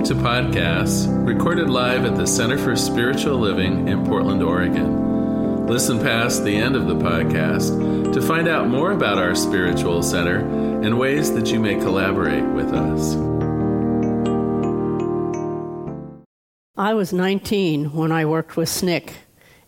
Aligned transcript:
Welcome 0.00 0.16
to 0.16 0.24
podcasts 0.24 1.26
recorded 1.26 1.68
live 1.68 2.06
at 2.06 2.16
the 2.16 2.26
Center 2.26 2.56
for 2.56 2.74
Spiritual 2.74 3.36
Living 3.36 3.86
in 3.86 4.06
Portland, 4.06 4.42
Oregon. 4.42 5.66
Listen 5.66 5.98
past 5.98 6.42
the 6.42 6.56
end 6.56 6.74
of 6.74 6.86
the 6.86 6.94
podcast 6.94 8.10
to 8.14 8.22
find 8.22 8.48
out 8.48 8.66
more 8.66 8.92
about 8.92 9.18
our 9.18 9.34
spiritual 9.34 10.02
center 10.02 10.38
and 10.82 10.98
ways 10.98 11.34
that 11.34 11.52
you 11.52 11.60
may 11.60 11.74
collaborate 11.74 12.46
with 12.46 12.72
us. 12.72 13.14
I 16.78 16.94
was 16.94 17.12
19 17.12 17.92
when 17.92 18.10
I 18.10 18.24
worked 18.24 18.56
with 18.56 18.70
SNCC 18.70 19.10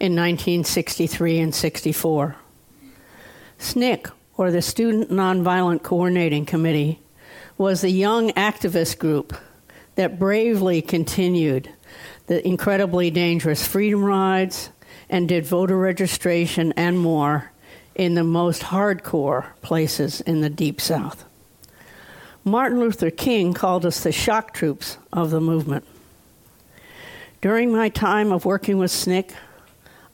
in 0.00 0.16
1963 0.16 1.40
and 1.40 1.54
64. 1.54 2.36
SNCC, 3.58 4.10
or 4.38 4.50
the 4.50 4.62
Student 4.62 5.10
Nonviolent 5.10 5.82
Coordinating 5.82 6.46
Committee, 6.46 7.00
was 7.58 7.82
the 7.82 7.90
young 7.90 8.30
activist 8.30 8.98
group 8.98 9.36
that 9.94 10.18
bravely 10.18 10.82
continued 10.82 11.68
the 12.26 12.46
incredibly 12.46 13.10
dangerous 13.10 13.66
freedom 13.66 14.04
rides 14.04 14.70
and 15.10 15.28
did 15.28 15.44
voter 15.44 15.76
registration 15.76 16.72
and 16.76 16.98
more 16.98 17.50
in 17.94 18.14
the 18.14 18.24
most 18.24 18.62
hardcore 18.62 19.46
places 19.60 20.20
in 20.22 20.40
the 20.40 20.48
Deep 20.48 20.80
South. 20.80 21.24
Martin 22.44 22.80
Luther 22.80 23.10
King 23.10 23.52
called 23.52 23.84
us 23.84 24.02
the 24.02 24.12
shock 24.12 24.54
troops 24.54 24.96
of 25.12 25.30
the 25.30 25.40
movement. 25.40 25.84
During 27.40 27.70
my 27.70 27.88
time 27.88 28.32
of 28.32 28.44
working 28.44 28.78
with 28.78 28.90
SNCC, 28.90 29.32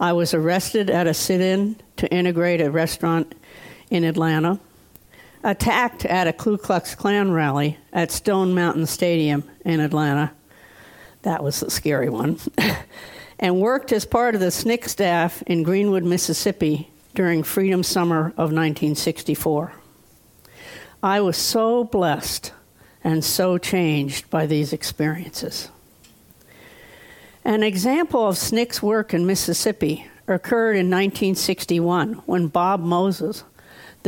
I 0.00 0.12
was 0.12 0.34
arrested 0.34 0.91
at 0.91 1.06
a 1.06 1.14
sit 1.14 1.41
in 1.41 1.77
to 1.97 2.08
integrate 2.12 2.60
a 2.60 2.70
restaurant 2.70 3.34
in 3.91 4.05
Atlanta 4.05 4.60
attacked 5.45 6.05
at 6.05 6.27
a 6.27 6.33
Ku 6.33 6.56
Klux 6.56 6.94
Klan 6.94 7.31
rally 7.31 7.78
at 7.92 8.11
Stone 8.11 8.55
Mountain 8.55 8.86
Stadium 8.86 9.44
in 9.64 9.81
Atlanta. 9.81 10.33
That 11.22 11.42
was 11.42 11.61
the 11.61 11.70
scary 11.70 12.08
one. 12.08 12.39
and 13.39 13.61
worked 13.61 13.92
as 13.92 14.05
part 14.05 14.34
of 14.34 14.41
the 14.41 14.47
SNCC 14.47 14.89
staff 14.89 15.42
in 15.42 15.62
Greenwood, 15.62 16.05
Mississippi 16.05 16.91
during 17.14 17.42
Freedom 17.42 17.83
Summer 17.83 18.28
of 18.36 18.53
1964. 18.53 19.72
I 21.03 21.20
was 21.20 21.36
so 21.36 21.84
blessed 21.84 22.53
and 23.05 23.25
so 23.25 23.59
changed 23.59 24.28
by 24.31 24.47
these 24.47 24.72
experiences. 24.72 25.70
An 27.44 27.62
example 27.62 28.28
of 28.28 28.34
SNCC's 28.34 28.83
work 28.83 29.14
in 29.14 29.25
Mississippi 29.25 30.06
occurred 30.27 30.72
in 30.72 30.91
1961 30.91 32.14
when 32.27 32.48
Bob 32.48 32.81
Moses 32.81 33.44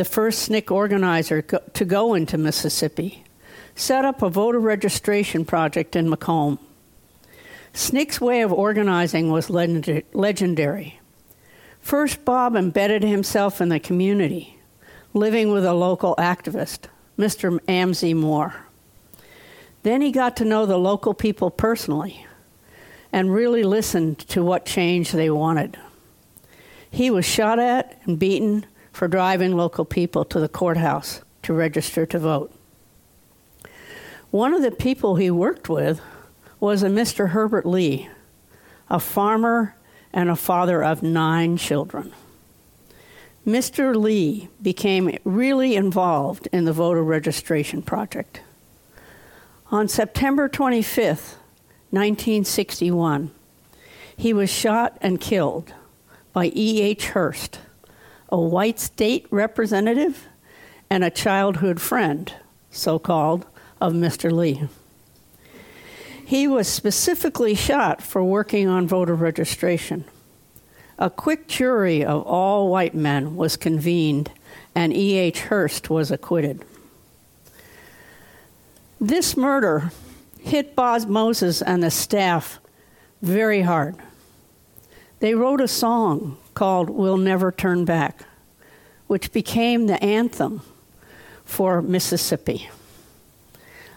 the 0.01 0.05
first 0.07 0.51
SNCC 0.51 0.71
organizer 0.71 1.43
to 1.43 1.85
go 1.85 2.15
into 2.15 2.39
Mississippi, 2.39 3.23
set 3.75 4.03
up 4.03 4.23
a 4.23 4.31
voter 4.31 4.59
registration 4.59 5.45
project 5.45 5.95
in 5.95 6.09
McComb. 6.09 6.59
SNCC's 7.75 8.19
way 8.19 8.41
of 8.41 8.51
organizing 8.51 9.31
was 9.31 9.51
legendary. 9.51 10.99
First, 11.83 12.25
Bob 12.25 12.57
embedded 12.57 13.03
himself 13.03 13.61
in 13.61 13.69
the 13.69 13.79
community, 13.79 14.59
living 15.13 15.53
with 15.53 15.67
a 15.67 15.75
local 15.75 16.17
activist, 16.17 16.87
Mr. 17.19 17.61
Amzie 17.69 18.17
Moore. 18.17 18.55
Then 19.83 20.01
he 20.01 20.13
got 20.13 20.35
to 20.39 20.47
know 20.47 20.65
the 20.65 20.79
local 20.79 21.13
people 21.13 21.51
personally 21.51 22.25
and 23.13 23.35
really 23.35 23.65
listened 23.65 24.19
to 24.29 24.43
what 24.43 24.65
change 24.65 25.13
they 25.13 25.29
wanted. 25.29 25.79
He 26.91 27.11
was 27.11 27.27
shot 27.27 27.59
at 27.59 28.01
and 28.07 28.19
beaten 28.19 28.65
for 28.93 29.09
driving 29.09 29.57
local 29.57 29.85
people 29.85 30.25
to 30.27 30.41
the 30.41 30.49
courthouse 30.49 31.23
to 31.43 31.53
register 31.53 32.07
to 32.07 32.19
vote. 32.19 32.53
One 34.31 34.55
of 34.55 34.63
the 34.63 34.71
people 34.71 35.17
he 35.17 35.31
worked 35.31 35.69
with 35.69 36.01
was 36.61 36.83
a 36.83 36.89
Mr. 36.89 37.31
Herbert 37.31 37.67
Lee, 37.67 38.09
a 38.89 39.01
farmer 39.01 39.75
and 40.13 40.29
a 40.29 40.37
father 40.37 40.83
of 40.83 41.03
nine 41.03 41.57
children. 41.57 42.13
Mr. 43.47 43.97
Lee 43.97 44.49
became 44.61 45.17
really 45.25 45.75
involved 45.75 46.47
in 46.53 46.67
the 46.67 46.73
voter 46.73 47.03
registration 47.03 47.83
project. 47.83 48.43
On 49.73 49.89
September 49.89 50.49
25, 50.49 51.37
1961, 51.91 53.31
he 54.17 54.33
was 54.33 54.51
shot 54.51 54.99
and 55.01 55.21
killed 55.21 55.73
by 56.33 56.53
E.H. 56.55 57.07
Hurst 57.07 57.61
a 58.31 58.41
white 58.41 58.79
state 58.79 59.27
representative, 59.31 60.27
and 60.89 61.05
a 61.05 61.11
childhood 61.11 61.81
friend, 61.81 62.33
so 62.71 62.99
called, 62.99 63.47
of 63.81 63.93
Mr. 63.93 64.33
Lee. 64.33 64.69
He 66.25 66.47
was 66.47 66.69
specifically 66.69 67.55
shot 67.55 68.03
for 68.03 68.23
working 68.23 68.69
on 68.69 68.87
voter 68.87 69.15
registration. 69.15 70.05
A 70.99 71.11
quick 71.11 71.49
jury 71.49 72.05
of 72.05 72.23
all 72.23 72.71
white 72.71 72.95
men 72.95 73.37
was 73.37 73.57
convened, 73.57 74.31
and 74.75 74.93
E.H. 74.95 75.41
Hurst 75.41 75.91
was 75.91 76.11
acquitted. 76.11 76.65
This 79.01 79.37
murder 79.37 79.93
hit 80.41 80.77
Bob 80.77 81.07
Moses 81.07 81.63
and 81.63 81.83
the 81.83 81.91
staff 81.91 82.61
very 83.23 83.63
hard. 83.63 83.97
They 85.21 85.35
wrote 85.35 85.61
a 85.61 85.69
song 85.69 86.37
called 86.55 86.91
We'll 86.91 87.17
Never 87.17 87.53
Turn 87.53 87.85
Back, 87.85 88.25
which 89.07 89.33
became 89.33 89.87
the 89.87 90.03
anthem 90.03 90.63
for 91.45 91.83
Mississippi. 91.83 92.69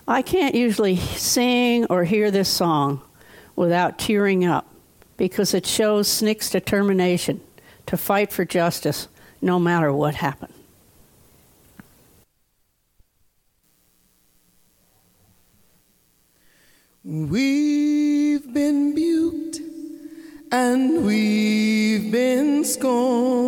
I 0.07 0.21
can't 0.21 0.55
usually 0.55 0.97
sing 0.97 1.85
or 1.85 2.03
hear 2.03 2.31
this 2.31 2.49
song 2.49 3.01
without 3.55 3.97
tearing 3.99 4.43
up 4.43 4.67
because 5.17 5.53
it 5.53 5.65
shows 5.65 6.07
SNCC's 6.07 6.49
determination 6.49 7.41
to 7.85 7.97
fight 7.97 8.31
for 8.31 8.43
justice 8.43 9.07
no 9.41 9.59
matter 9.59 9.93
what 9.93 10.15
happened. 10.15 10.53
We've 17.05 18.53
been 18.53 18.95
buked 18.95 19.59
and 20.51 21.05
we've 21.05 21.32
been 22.63 22.71
scorned. 22.71 23.42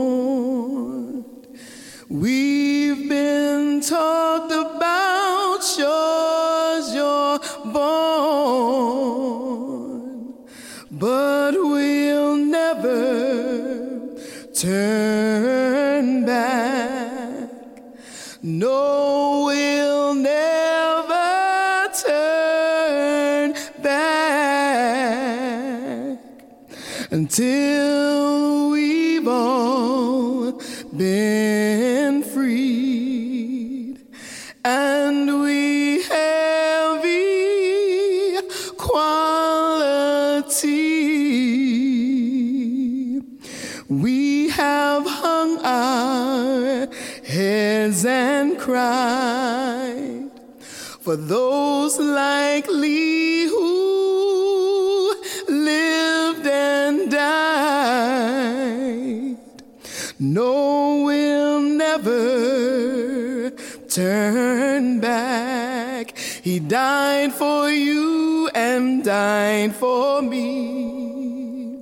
Turn 63.96 65.00
back. 65.00 66.18
He 66.18 66.60
died 66.60 67.32
for 67.32 67.70
you 67.70 68.50
and 68.54 69.06
died 69.06 69.74
for 69.74 70.22
me. 70.22 71.82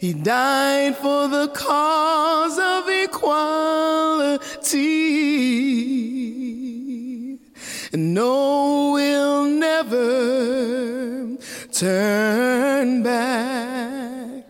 He 0.00 0.12
died 0.12 0.96
for 0.96 1.28
the 1.28 1.46
cause 1.54 2.58
of 2.58 2.88
equality. 2.88 4.38
And 7.92 8.12
no, 8.12 8.90
we'll 8.94 9.44
never 9.44 10.08
turn 11.70 13.04
back. 13.04 14.44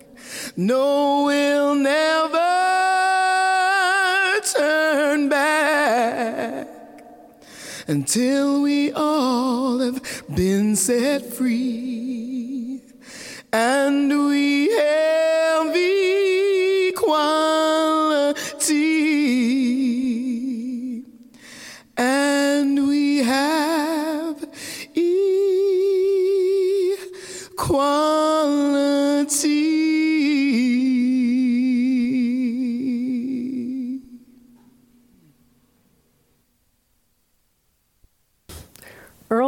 No, 0.56 1.24
we'll 1.26 1.74
never 1.74 2.01
until 7.92 8.62
we 8.62 8.90
all 8.92 9.78
have 9.78 10.00
been 10.34 10.74
set 10.74 11.22
free. 11.34 12.80
And 13.52 14.08
we 14.28 14.41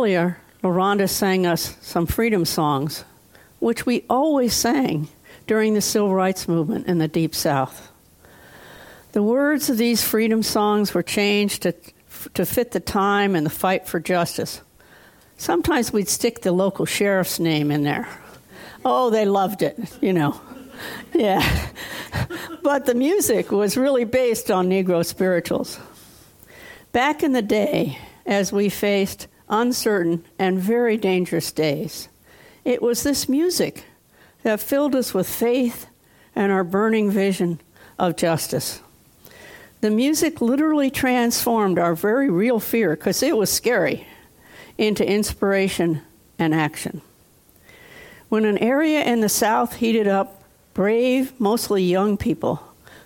Earlier, 0.05 0.37
LaRonda 0.63 1.09
sang 1.09 1.47
us 1.47 1.79
some 1.81 2.05
freedom 2.05 2.45
songs, 2.45 3.07
which 3.59 3.87
we 3.87 4.05
always 4.11 4.53
sang 4.53 5.09
during 5.47 5.73
the 5.73 5.81
Civil 5.81 6.15
Rights 6.15 6.47
Movement 6.47 6.87
in 6.87 6.99
the 6.99 7.09
Deep 7.09 7.35
South. 7.35 7.91
The 9.13 9.23
words 9.23 9.71
of 9.71 9.79
these 9.79 10.05
freedom 10.05 10.43
songs 10.43 10.93
were 10.93 11.03
changed 11.03 11.63
to, 11.63 11.75
to 12.35 12.45
fit 12.45 12.73
the 12.73 12.81
time 12.81 13.35
and 13.35 13.47
the 13.47 13.51
fight 13.51 13.89
for 13.89 13.99
justice. 13.99 14.61
Sometimes 15.39 15.91
we'd 15.91 16.11
stick 16.11 16.43
the 16.43 16.53
local 16.53 16.85
sheriff's 16.85 17.41
name 17.41 17.71
in 17.71 17.83
there. 17.83 18.07
Oh, 18.85 19.09
they 19.09 19.25
loved 19.25 19.63
it, 19.63 19.79
you 20.03 20.13
know. 20.13 20.39
Yeah. 21.15 21.71
but 22.63 22.85
the 22.85 22.95
music 22.95 23.51
was 23.51 23.79
really 23.79 24.05
based 24.05 24.51
on 24.51 24.69
Negro 24.69 25.03
spirituals. 25.07 25.79
Back 26.93 27.23
in 27.23 27.33
the 27.33 27.41
day, 27.41 27.97
as 28.27 28.53
we 28.53 28.69
faced 28.69 29.29
uncertain 29.49 30.25
and 30.39 30.59
very 30.59 30.97
dangerous 30.97 31.53
days, 31.53 32.09
it 32.65 32.81
was 32.81 33.03
this 33.03 33.29
music 33.29 33.85
that 34.43 34.61
filled 34.61 34.95
us 34.95 35.13
with 35.13 35.29
faith 35.29 35.87
and 36.35 36.51
our 36.51 36.65
burning 36.65 37.11
vision 37.11 37.61
of 37.99 38.17
justice. 38.17 38.81
The 39.81 39.91
music 39.91 40.41
literally 40.41 40.91
transformed 40.91 41.79
our 41.79 41.95
very 41.95 42.31
real 42.31 42.59
fear, 42.59 42.97
because 42.97 43.23
it 43.23 43.37
was 43.37 43.53
scary, 43.53 44.07
into 44.79 45.07
inspiration 45.07 46.01
and 46.39 46.55
action. 46.55 47.03
When 48.31 48.45
an 48.45 48.59
area 48.59 49.05
in 49.05 49.21
the 49.21 49.29
South 49.29 49.77
heated 49.77 50.09
up, 50.09 50.43
brave, 50.73 51.39
mostly 51.39 51.83
young 51.83 52.17
people 52.17 52.63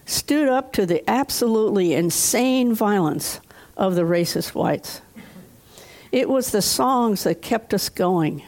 stood 0.06 0.48
up 0.48 0.72
to 0.72 0.86
the 0.86 1.08
absolutely 1.10 1.92
insane 1.92 2.72
violence 2.74 3.40
of 3.76 3.94
the 3.94 4.02
racist 4.02 4.54
whites. 4.54 5.02
It 6.10 6.28
was 6.28 6.50
the 6.50 6.62
songs 6.62 7.24
that 7.24 7.42
kept 7.42 7.74
us 7.74 7.88
going 7.88 8.42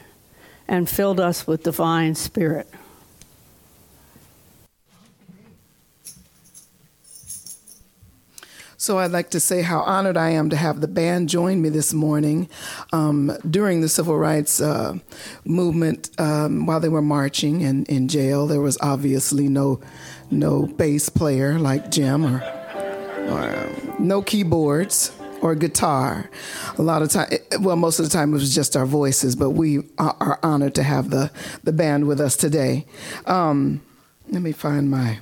and 0.67 0.89
filled 0.89 1.21
us 1.21 1.47
with 1.47 1.63
divine 1.65 2.15
spirit. 2.15 2.69
So 8.81 8.99
I'd 8.99 9.11
like 9.11 9.29
to 9.31 9.41
say 9.41 9.61
how 9.61 9.81
honored 9.81 10.17
I 10.17 10.31
am 10.31 10.49
to 10.49 10.57
have 10.57 10.81
the 10.81 10.89
band 10.89 11.29
join 11.29 11.61
me 11.61 11.69
this 11.69 11.93
morning 11.93 12.49
um, 12.95 13.31
during 13.49 13.83
the 13.83 13.91
civil 13.91 14.17
rights 14.17 14.59
uh, 14.59 14.95
movement 15.45 16.09
um, 16.19 16.65
while 16.65 16.81
they 16.81 16.89
were 16.89 17.03
marching 17.03 17.63
and 17.63 17.87
in 17.91 18.09
jail. 18.09 18.47
There 18.47 18.63
was 18.63 18.79
obviously 18.81 19.51
no 19.51 19.83
no 20.31 20.67
bass 20.67 21.11
player 21.11 21.59
like 21.59 21.91
Jim 21.91 22.25
or, 22.25 22.43
or 23.29 23.55
um, 23.55 23.97
no 23.99 24.23
keyboards 24.23 25.13
or 25.41 25.55
guitar. 25.55 26.31
A 26.79 26.83
lot 26.83 27.03
of 27.03 27.11
time, 27.11 27.29
well, 27.61 27.77
most 27.77 27.99
of 27.99 28.05
the 28.05 28.11
time 28.11 28.31
it 28.31 28.35
was 28.35 28.55
just 28.55 28.77
our 28.77 28.87
voices, 28.87 29.37
but 29.37 29.51
we 29.51 29.81
are, 29.99 30.39
honored 30.43 30.75
to 30.77 30.83
have 30.83 31.11
the 31.11 31.31
the 31.65 31.73
band 31.73 32.07
with 32.07 32.21
us 32.21 32.37
today. 32.37 32.87
Um, 33.27 33.83
let 34.29 34.43
me 34.43 34.53
find 34.53 34.91
my 34.91 35.19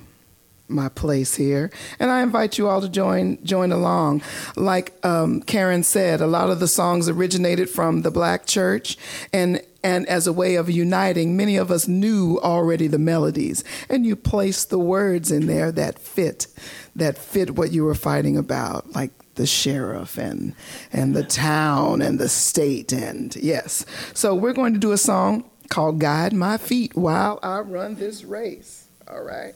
my 0.69 0.89
place 0.91 1.35
here 1.37 1.71
and 1.99 2.11
i 2.11 2.23
invite 2.23 2.59
you 2.59 2.69
all 2.69 2.81
to 2.81 2.89
join 2.89 3.43
join 3.43 3.73
along 3.73 4.23
like 4.55 4.93
um, 5.05 5.41
karen 5.41 5.83
said 5.83 6.21
a 6.21 6.27
lot 6.27 6.51
of 6.51 6.61
the 6.61 6.69
songs 6.69 7.09
originated 7.09 7.71
from 7.71 8.03
the 8.03 8.11
black 8.11 8.45
church 8.45 8.99
and 9.33 9.63
and 9.83 10.07
as 10.09 10.27
a 10.27 10.33
way 10.33 10.57
of 10.57 10.69
uniting 10.69 11.37
many 11.37 11.57
of 11.57 11.71
us 11.71 11.89
knew 11.89 12.39
already 12.43 12.87
the 12.87 12.99
melodies 12.99 13.65
and 13.89 14.05
you 14.05 14.15
placed 14.15 14.69
the 14.69 14.79
words 14.79 15.31
in 15.31 15.47
there 15.47 15.73
that 15.73 15.99
fit 15.99 16.47
that 16.95 17.17
fit 17.17 17.53
what 17.57 17.73
you 17.73 17.83
were 17.83 17.95
fighting 17.95 18.37
about 18.37 18.93
like 18.93 19.11
the 19.39 19.47
sheriff 19.47 20.19
and 20.19 20.55
and 20.93 21.15
the 21.15 21.23
town 21.23 22.03
and 22.03 22.19
the 22.19 22.29
state 22.29 22.93
and 22.93 23.37
yes 23.37 23.87
so 24.13 24.35
we're 24.35 24.53
going 24.53 24.75
to 24.75 24.81
do 24.81 24.93
a 24.93 24.99
song 24.99 25.49
called 25.69 26.01
guide 26.01 26.33
my 26.33 26.59
feet 26.59 26.95
while 26.97 27.39
i 27.43 27.61
run 27.61 27.95
this 27.95 28.25
race 28.25 28.89
all 29.09 29.23
right 29.23 29.55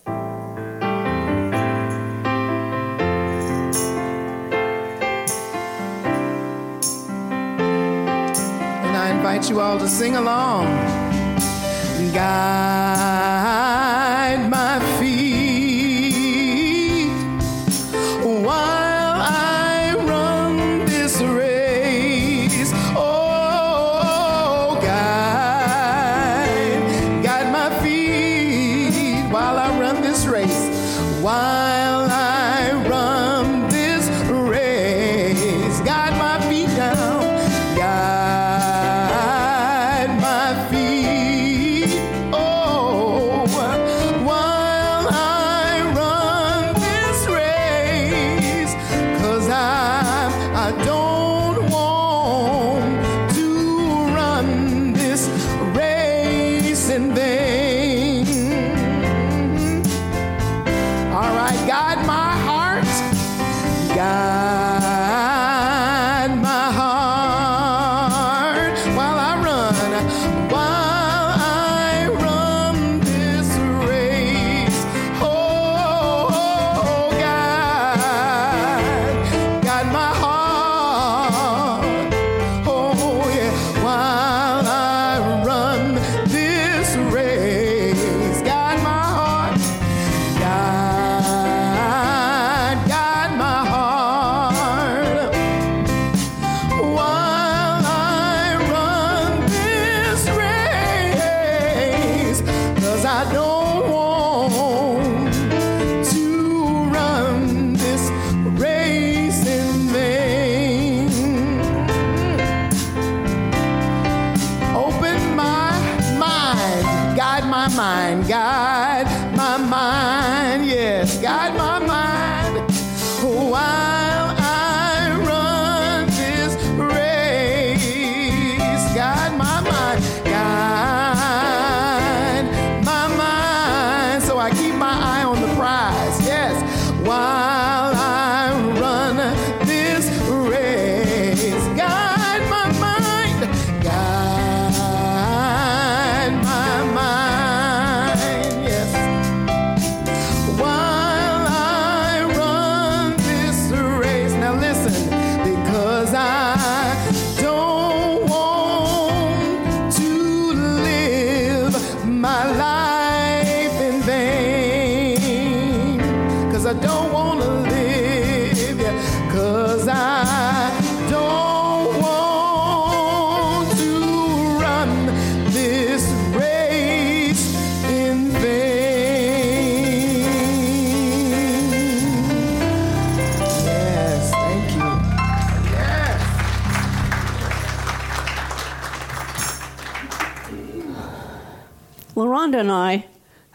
And 8.84 8.96
I 8.96 9.11
invite 9.11 9.49
you 9.50 9.61
all 9.61 9.79
to 9.79 9.88
sing 9.88 10.17
along. 10.17 11.11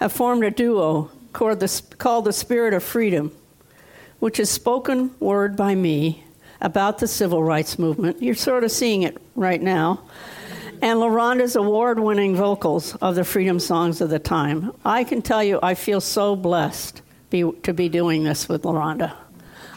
Have 0.07 0.13
formed 0.13 0.45
a 0.45 0.51
duo 0.51 1.11
called 1.33 1.59
the, 1.59 1.81
called 1.97 2.23
the 2.23 2.31
Spirit 2.31 2.73
of 2.73 2.81
Freedom, 2.81 3.29
which 4.19 4.39
is 4.39 4.49
spoken 4.49 5.13
word 5.19 5.57
by 5.57 5.75
me 5.75 6.23
about 6.61 6.99
the 6.99 7.07
civil 7.07 7.43
rights 7.43 7.77
movement. 7.77 8.23
You're 8.23 8.33
sort 8.33 8.63
of 8.63 8.71
seeing 8.71 9.03
it 9.03 9.17
right 9.35 9.61
now. 9.61 9.99
And 10.81 10.99
LaRonda's 10.99 11.57
award 11.57 11.99
winning 11.99 12.37
vocals 12.37 12.95
of 12.95 13.15
the 13.15 13.25
freedom 13.25 13.59
songs 13.59 13.99
of 13.99 14.09
the 14.09 14.17
time. 14.17 14.71
I 14.85 15.03
can 15.03 15.21
tell 15.21 15.43
you, 15.43 15.59
I 15.61 15.73
feel 15.73 15.99
so 15.99 16.37
blessed 16.37 17.01
be, 17.29 17.51
to 17.63 17.73
be 17.73 17.89
doing 17.89 18.23
this 18.23 18.47
with 18.47 18.63
LaRonda. 18.63 19.13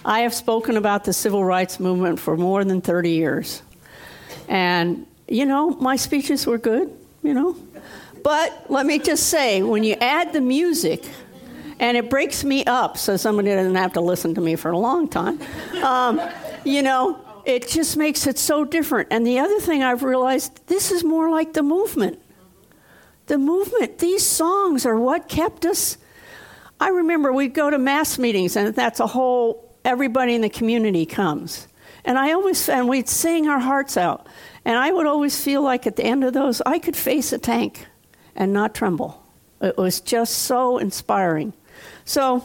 I 0.05 0.21
have 0.21 0.33
spoken 0.33 0.77
about 0.77 1.03
the 1.03 1.13
civil 1.13 1.45
rights 1.45 1.81
movement 1.81 2.21
for 2.21 2.37
more 2.37 2.65
than 2.65 2.81
30 2.81 3.11
years. 3.11 3.63
And, 4.47 5.09
you 5.27 5.45
know, 5.45 5.71
my 5.71 5.97
speeches 5.97 6.47
were 6.47 6.59
good, 6.59 6.97
you 7.25 7.35
know. 7.35 7.57
But 8.23 8.71
let 8.71 8.87
me 8.87 8.99
just 8.99 9.29
say, 9.29 9.63
when 9.63 9.85
you 9.85 9.95
add 9.95 10.33
the 10.33 10.41
music, 10.41 11.05
and 11.79 11.97
it 11.97 12.11
breaks 12.11 12.45
me 12.45 12.65
up 12.67 12.99
so 12.99 13.17
somebody 13.17 13.49
doesn't 13.49 13.75
have 13.75 13.95
to 13.95 14.01
listen 14.01 14.35
to 14.35 14.41
me 14.41 14.55
for 14.55 14.71
a 14.71 14.79
long 14.79 15.09
time, 15.09 15.41
um, 15.83 16.21
you 16.65 16.83
know, 16.83 17.19
it 17.47 17.67
just 17.69 17.97
makes 17.97 18.27
it 18.27 18.39
so 18.39 18.65
different. 18.65 19.09
And 19.11 19.27
the 19.27 19.39
other 19.39 19.59
thing 19.61 19.83
I've 19.83 20.03
realized 20.03 20.67
this 20.67 20.93
is 20.93 21.03
more 21.03 21.31
like 21.31 21.55
the 21.55 21.63
movement. 21.63 22.21
The 23.27 23.39
movement, 23.39 23.99
these 23.99 24.27
songs 24.27 24.85
are 24.85 24.99
what 24.99 25.29
kept 25.29 25.65
us. 25.65 25.97
I 26.79 26.89
remember 26.89 27.33
we'd 27.33 27.55
go 27.55 27.71
to 27.71 27.79
mass 27.79 28.19
meetings, 28.19 28.57
and 28.57 28.75
that's 28.75 29.01
a 29.01 29.07
whole, 29.07 29.75
everybody 29.85 30.35
in 30.35 30.43
the 30.43 30.51
community 30.51 31.07
comes. 31.07 31.67
And 32.05 32.19
I 32.19 32.33
always, 32.33 32.69
and 32.69 32.89
we'd 32.89 33.09
sing 33.09 33.49
our 33.49 33.59
hearts 33.59 33.97
out. 33.97 34.27
And 34.65 34.77
I 34.77 34.93
would 34.93 35.07
always 35.07 35.43
feel 35.43 35.63
like 35.63 35.87
at 35.87 35.97
the 35.97 36.05
end 36.05 36.25
of 36.25 36.35
those, 36.35 36.61
I 36.67 36.79
could 36.79 36.97
face 36.97 37.33
a 37.33 37.39
tank 37.39 37.87
and 38.35 38.53
not 38.53 38.75
tremble. 38.75 39.23
It 39.61 39.77
was 39.77 40.01
just 40.01 40.39
so 40.39 40.79
inspiring. 40.79 41.53
So, 42.05 42.45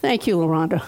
thank 0.00 0.26
you, 0.26 0.36
LaRonda. 0.36 0.82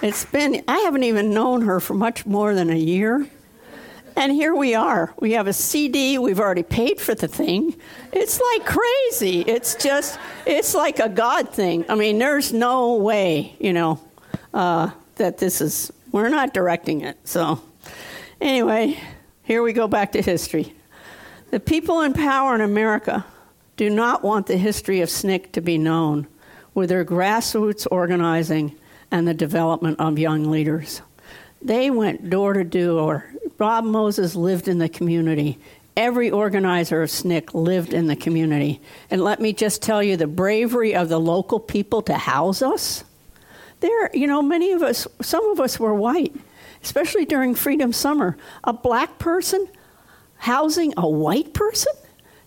It's 0.00 0.24
been, 0.26 0.62
I 0.68 0.78
haven't 0.78 1.02
even 1.02 1.30
known 1.34 1.62
her 1.62 1.80
for 1.80 1.94
much 1.94 2.24
more 2.24 2.54
than 2.54 2.70
a 2.70 2.76
year. 2.76 3.26
And 4.14 4.32
here 4.32 4.54
we 4.54 4.74
are. 4.74 5.12
We 5.18 5.32
have 5.32 5.48
a 5.48 5.52
CD. 5.52 6.18
We've 6.18 6.38
already 6.38 6.62
paid 6.62 7.00
for 7.00 7.14
the 7.14 7.26
thing. 7.26 7.74
It's 8.12 8.40
like 8.40 8.64
crazy. 8.64 9.40
It's 9.42 9.74
just, 9.74 10.18
it's 10.46 10.74
like 10.74 11.00
a 11.00 11.08
God 11.08 11.50
thing. 11.50 11.84
I 11.88 11.96
mean, 11.96 12.18
there's 12.18 12.52
no 12.52 12.94
way, 12.94 13.56
you 13.58 13.72
know, 13.72 14.00
uh, 14.54 14.90
that 15.18 15.38
this 15.38 15.60
is, 15.60 15.92
we're 16.10 16.28
not 16.28 16.54
directing 16.54 17.02
it. 17.02 17.18
So, 17.24 17.60
anyway, 18.40 18.98
here 19.42 19.62
we 19.62 19.72
go 19.72 19.86
back 19.86 20.12
to 20.12 20.22
history. 20.22 20.74
The 21.50 21.60
people 21.60 22.00
in 22.00 22.12
power 22.12 22.54
in 22.54 22.60
America 22.60 23.24
do 23.76 23.88
not 23.88 24.22
want 24.22 24.46
the 24.46 24.56
history 24.56 25.00
of 25.00 25.08
SNCC 25.08 25.52
to 25.52 25.60
be 25.60 25.78
known 25.78 26.26
with 26.74 26.90
their 26.90 27.04
grassroots 27.04 27.86
organizing 27.90 28.76
and 29.10 29.26
the 29.26 29.34
development 29.34 29.98
of 30.00 30.18
young 30.18 30.50
leaders. 30.50 31.00
They 31.62 31.90
went 31.90 32.28
door 32.28 32.52
to 32.52 32.64
door. 32.64 33.32
Bob 33.56 33.84
Moses 33.84 34.36
lived 34.36 34.68
in 34.68 34.78
the 34.78 34.88
community. 34.88 35.58
Every 35.96 36.30
organizer 36.30 37.02
of 37.02 37.08
SNCC 37.08 37.54
lived 37.54 37.94
in 37.94 38.06
the 38.06 38.16
community. 38.16 38.80
And 39.10 39.22
let 39.22 39.40
me 39.40 39.52
just 39.52 39.80
tell 39.80 40.02
you 40.02 40.16
the 40.16 40.26
bravery 40.26 40.94
of 40.94 41.08
the 41.08 41.18
local 41.18 41.58
people 41.58 42.02
to 42.02 42.14
house 42.14 42.62
us. 42.62 43.04
There, 43.80 44.10
you 44.14 44.26
know, 44.26 44.42
many 44.42 44.72
of 44.72 44.82
us, 44.82 45.06
some 45.20 45.48
of 45.50 45.60
us 45.60 45.78
were 45.78 45.94
white, 45.94 46.34
especially 46.82 47.24
during 47.24 47.54
Freedom 47.54 47.92
Summer. 47.92 48.36
A 48.64 48.72
black 48.72 49.18
person 49.18 49.68
housing 50.38 50.94
a 50.96 51.08
white 51.08 51.52
person, 51.52 51.92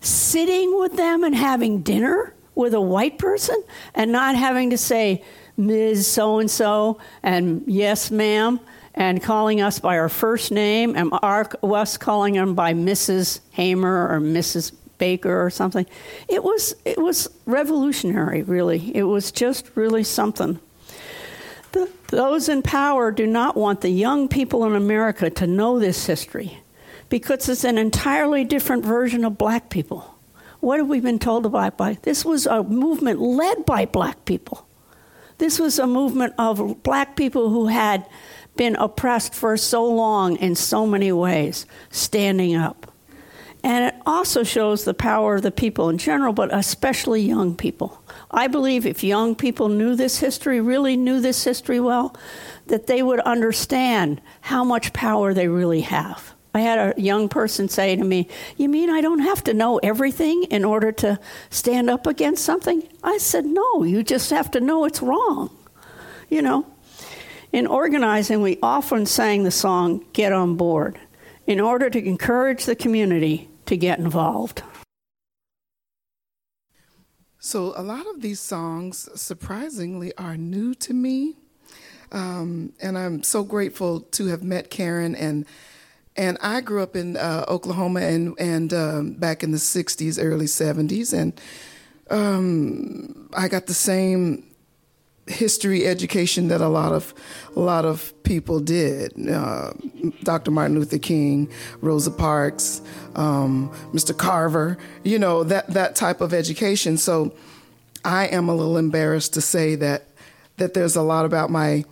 sitting 0.00 0.78
with 0.78 0.96
them 0.96 1.24
and 1.24 1.34
having 1.34 1.82
dinner 1.82 2.34
with 2.54 2.74
a 2.74 2.80
white 2.80 3.18
person, 3.18 3.62
and 3.94 4.12
not 4.12 4.34
having 4.34 4.70
to 4.70 4.78
say, 4.78 5.22
Ms. 5.56 6.06
So 6.06 6.38
and 6.38 6.50
so, 6.50 6.98
and 7.22 7.62
yes, 7.66 8.10
ma'am, 8.10 8.60
and 8.94 9.22
calling 9.22 9.60
us 9.60 9.78
by 9.78 9.98
our 9.98 10.08
first 10.08 10.50
name, 10.50 10.96
and 10.96 11.10
our, 11.22 11.48
us 11.62 11.96
calling 11.96 12.34
them 12.34 12.54
by 12.54 12.74
Mrs. 12.74 13.40
Hamer 13.52 14.08
or 14.08 14.20
Mrs. 14.20 14.72
Baker 14.98 15.44
or 15.44 15.50
something. 15.50 15.86
It 16.28 16.44
was, 16.44 16.74
it 16.84 16.98
was 16.98 17.28
revolutionary, 17.46 18.42
really. 18.42 18.94
It 18.94 19.04
was 19.04 19.32
just 19.32 19.70
really 19.74 20.04
something. 20.04 20.58
Those 22.12 22.50
in 22.50 22.60
power 22.60 23.10
do 23.10 23.26
not 23.26 23.56
want 23.56 23.80
the 23.80 23.88
young 23.88 24.28
people 24.28 24.66
in 24.66 24.76
America 24.76 25.30
to 25.30 25.46
know 25.46 25.78
this 25.78 26.04
history 26.04 26.58
because 27.08 27.48
it's 27.48 27.64
an 27.64 27.78
entirely 27.78 28.44
different 28.44 28.84
version 28.84 29.24
of 29.24 29.38
black 29.38 29.70
people. 29.70 30.14
What 30.60 30.78
have 30.78 30.88
we 30.88 31.00
been 31.00 31.18
told 31.18 31.46
about? 31.46 31.78
By 31.78 31.96
this 32.02 32.22
was 32.22 32.44
a 32.44 32.64
movement 32.64 33.18
led 33.18 33.64
by 33.64 33.86
black 33.86 34.26
people. 34.26 34.66
This 35.38 35.58
was 35.58 35.78
a 35.78 35.86
movement 35.86 36.34
of 36.36 36.82
black 36.82 37.16
people 37.16 37.48
who 37.48 37.68
had 37.68 38.04
been 38.56 38.76
oppressed 38.76 39.34
for 39.34 39.56
so 39.56 39.82
long 39.82 40.36
in 40.36 40.54
so 40.54 40.86
many 40.86 41.12
ways, 41.12 41.64
standing 41.88 42.54
up. 42.54 42.92
And 43.64 43.86
it 43.86 43.94
also 44.04 44.42
shows 44.42 44.84
the 44.84 44.92
power 44.92 45.36
of 45.36 45.42
the 45.42 45.50
people 45.50 45.88
in 45.88 45.96
general, 45.96 46.34
but 46.34 46.52
especially 46.52 47.22
young 47.22 47.56
people. 47.56 48.01
I 48.32 48.48
believe 48.48 48.86
if 48.86 49.04
young 49.04 49.34
people 49.34 49.68
knew 49.68 49.94
this 49.94 50.18
history, 50.18 50.60
really 50.60 50.96
knew 50.96 51.20
this 51.20 51.44
history 51.44 51.80
well, 51.80 52.16
that 52.66 52.86
they 52.86 53.02
would 53.02 53.20
understand 53.20 54.22
how 54.40 54.64
much 54.64 54.92
power 54.92 55.34
they 55.34 55.48
really 55.48 55.82
have. 55.82 56.34
I 56.54 56.60
had 56.60 56.96
a 56.96 57.00
young 57.00 57.28
person 57.28 57.68
say 57.68 57.96
to 57.96 58.04
me, 58.04 58.28
You 58.56 58.68
mean 58.68 58.90
I 58.90 59.00
don't 59.00 59.20
have 59.20 59.42
to 59.44 59.54
know 59.54 59.78
everything 59.78 60.44
in 60.44 60.64
order 60.64 60.92
to 60.92 61.18
stand 61.50 61.88
up 61.88 62.06
against 62.06 62.44
something? 62.44 62.82
I 63.02 63.18
said, 63.18 63.46
No, 63.46 63.84
you 63.84 64.02
just 64.02 64.30
have 64.30 64.50
to 64.52 64.60
know 64.60 64.84
it's 64.84 65.02
wrong. 65.02 65.50
You 66.28 66.42
know, 66.42 66.66
in 67.52 67.66
organizing, 67.66 68.40
we 68.40 68.58
often 68.62 69.06
sang 69.06 69.44
the 69.44 69.50
song 69.50 70.04
Get 70.12 70.32
on 70.32 70.56
Board 70.56 70.98
in 71.46 71.60
order 71.60 71.90
to 71.90 72.06
encourage 72.06 72.64
the 72.64 72.76
community 72.76 73.48
to 73.66 73.76
get 73.76 73.98
involved. 73.98 74.62
So, 77.44 77.72
a 77.76 77.82
lot 77.82 78.06
of 78.06 78.20
these 78.22 78.38
songs, 78.38 79.08
surprisingly, 79.20 80.16
are 80.16 80.36
new 80.36 80.74
to 80.74 80.94
me. 80.94 81.34
Um, 82.12 82.72
and 82.80 82.96
I'm 82.96 83.24
so 83.24 83.42
grateful 83.42 84.02
to 84.12 84.26
have 84.26 84.44
met 84.44 84.70
Karen 84.70 85.16
and 85.16 85.44
and 86.14 86.38
I 86.40 86.60
grew 86.60 86.84
up 86.84 86.94
in 86.94 87.16
uh, 87.16 87.44
Oklahoma 87.48 88.02
and 88.02 88.36
and 88.38 88.72
um, 88.72 89.14
back 89.14 89.42
in 89.42 89.50
the 89.50 89.58
'60s, 89.58 90.22
early 90.22 90.44
'70s, 90.44 91.12
and 91.12 91.40
um, 92.10 93.28
I 93.36 93.48
got 93.48 93.66
the 93.66 93.74
same 93.74 94.44
history 95.26 95.86
education 95.86 96.48
that 96.48 96.60
a 96.60 96.68
lot 96.68 96.92
of 96.92 97.14
a 97.54 97.60
lot 97.60 97.84
of 97.84 98.12
people 98.24 98.60
did. 98.60 99.12
Uh, 99.28 99.72
Dr. 100.22 100.50
Martin 100.50 100.78
Luther 100.78 100.98
King, 100.98 101.48
Rosa 101.80 102.10
Parks, 102.10 102.82
um, 103.14 103.70
Mr. 103.92 104.16
Carver, 104.16 104.78
you 105.04 105.18
know 105.18 105.44
that 105.44 105.68
that 105.68 105.94
type 105.94 106.20
of 106.20 106.34
education. 106.34 106.96
So 106.96 107.34
I 108.04 108.26
am 108.26 108.48
a 108.48 108.54
little 108.54 108.76
embarrassed 108.76 109.34
to 109.34 109.40
say 109.40 109.74
that 109.76 110.08
that 110.56 110.74
there's 110.74 110.96
a 110.96 111.02
lot 111.02 111.24
about 111.24 111.50
my 111.50 111.84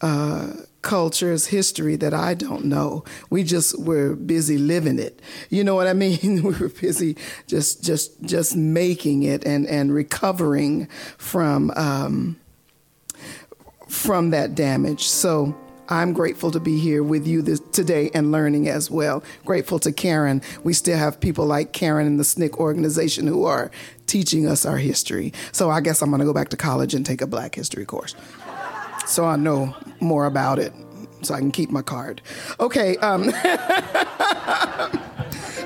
uh, 0.00 0.52
culture's 0.82 1.46
history 1.46 1.96
that 1.96 2.12
I 2.12 2.34
don't 2.34 2.66
know. 2.66 3.04
We 3.30 3.42
just 3.42 3.80
were 3.80 4.14
busy 4.14 4.58
living 4.58 4.98
it. 4.98 5.20
You 5.48 5.64
know 5.64 5.74
what 5.74 5.86
I 5.86 5.92
mean? 6.04 6.42
we 6.42 6.52
were 6.54 6.68
busy 6.68 7.16
just 7.46 7.82
just 7.82 8.22
just 8.22 8.54
making 8.54 9.22
it 9.22 9.44
and 9.46 9.66
and 9.66 9.92
recovering 9.92 10.86
from 11.16 11.72
um, 11.76 12.36
from 13.94 14.30
that 14.30 14.54
damage. 14.54 15.06
So. 15.06 15.56
I'm 15.86 16.14
grateful 16.14 16.50
to 16.52 16.60
be 16.60 16.78
here 16.78 17.02
with 17.02 17.26
you 17.26 17.42
this, 17.42 17.60
today 17.72 18.10
and 18.14 18.32
learning 18.32 18.70
as 18.70 18.90
well. 18.90 19.22
Grateful 19.44 19.78
to 19.80 19.92
Karen. 19.92 20.40
We 20.62 20.72
still 20.72 20.96
have 20.96 21.20
people 21.20 21.44
like 21.44 21.74
Karen 21.74 22.06
in 22.06 22.16
the 22.16 22.22
SNCC 22.22 22.54
organization 22.54 23.26
who 23.26 23.44
are 23.44 23.70
teaching 24.06 24.46
us 24.46 24.64
our 24.64 24.78
history. 24.78 25.34
So 25.52 25.68
I 25.68 25.82
guess 25.82 26.00
I'm 26.00 26.08
going 26.08 26.20
to 26.20 26.24
go 26.24 26.32
back 26.32 26.48
to 26.48 26.56
college 26.56 26.94
and 26.94 27.04
take 27.04 27.20
a 27.20 27.26
Black 27.26 27.54
History 27.54 27.84
course 27.84 28.14
so 29.06 29.24
I 29.24 29.36
know 29.36 29.74
more 30.00 30.26
about 30.26 30.58
it, 30.58 30.72
so 31.22 31.34
I 31.34 31.38
can 31.38 31.50
keep 31.50 31.70
my 31.70 31.82
card. 31.82 32.22
Okay. 32.60 32.96
Um, 32.98 33.24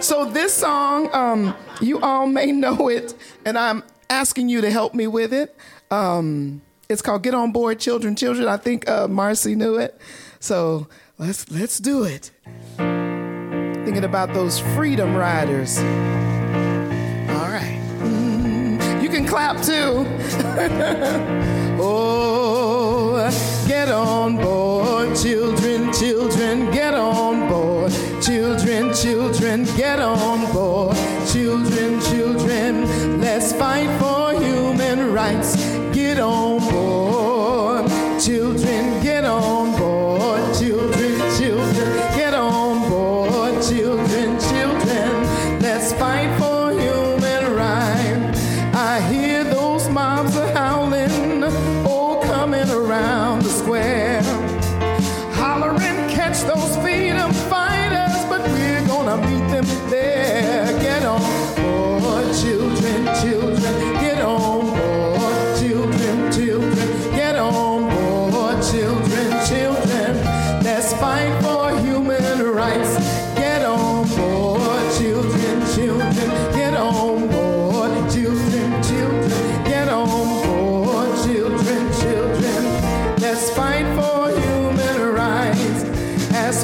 so 0.00 0.30
this 0.30 0.54
song, 0.54 1.12
um, 1.14 1.56
you 1.80 2.00
all 2.00 2.26
may 2.26 2.52
know 2.52 2.88
it, 2.88 3.14
and 3.44 3.58
I'm 3.58 3.82
asking 4.10 4.48
you 4.48 4.60
to 4.60 4.70
help 4.70 4.94
me 4.94 5.06
with 5.06 5.32
it. 5.32 5.56
Um, 5.90 6.62
it's 6.88 7.02
called 7.02 7.22
"Get 7.22 7.34
On 7.34 7.52
Board, 7.52 7.78
Children, 7.78 8.16
Children." 8.16 8.48
I 8.48 8.56
think 8.56 8.88
uh, 8.88 9.08
Marcy 9.08 9.54
knew 9.54 9.76
it, 9.76 10.00
so 10.40 10.88
let's 11.18 11.50
let's 11.50 11.78
do 11.78 12.04
it. 12.04 12.30
Thinking 12.76 14.04
about 14.04 14.34
those 14.34 14.58
freedom 14.58 15.14
riders. 15.14 15.78
All 15.78 17.48
right, 17.48 17.80
mm, 18.00 19.02
you 19.02 19.08
can 19.08 19.26
clap 19.26 19.62
too. 19.62 20.06
oh 21.80 22.78
get 23.68 23.90
on 23.90 24.36
board, 24.36 25.16
children, 25.16 25.92
children, 25.92 26.70
get 26.70 26.94
on 26.94 27.48
board. 27.48 27.92
Children, 28.22 28.92
children, 28.94 29.64
get 29.76 29.98
on 29.98 30.52
board. 30.52 30.96
Children, 31.32 32.00
children, 32.00 33.20
let's 33.20 33.52
fight 33.52 33.88
for 33.98 34.32
human 34.40 35.12
rights. 35.12 35.67
On 36.20 36.58
board. 36.58 37.17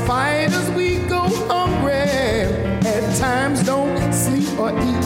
As 0.05 0.09
fighters, 0.09 0.71
we 0.73 0.99
go 1.09 1.23
hungry. 1.49 1.93
At 1.95 3.17
times, 3.17 3.65
don't 3.65 4.13
sleep 4.13 4.59
or 4.59 4.71
eat. 4.71 5.04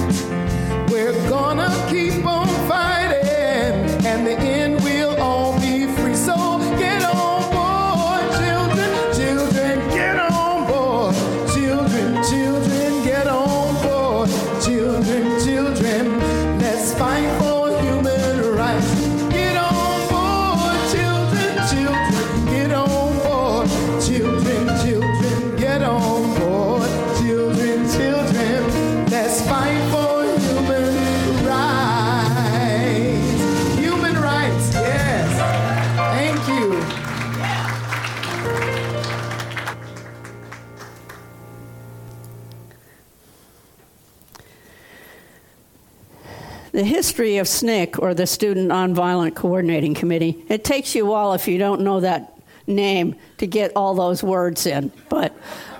History 46.98 47.38
of 47.38 47.46
SNCC, 47.46 47.96
or 48.02 48.12
the 48.12 48.26
Student 48.26 48.70
Nonviolent 48.70 49.36
Coordinating 49.36 49.94
Committee, 49.94 50.44
it 50.48 50.64
takes 50.64 50.96
you 50.96 51.12
all, 51.12 51.32
if 51.32 51.46
you 51.46 51.56
don't 51.56 51.82
know 51.82 52.00
that 52.00 52.36
name, 52.66 53.14
to 53.36 53.46
get 53.46 53.70
all 53.76 53.94
those 53.94 54.24
words 54.24 54.66
in. 54.66 54.90
But 55.08 55.32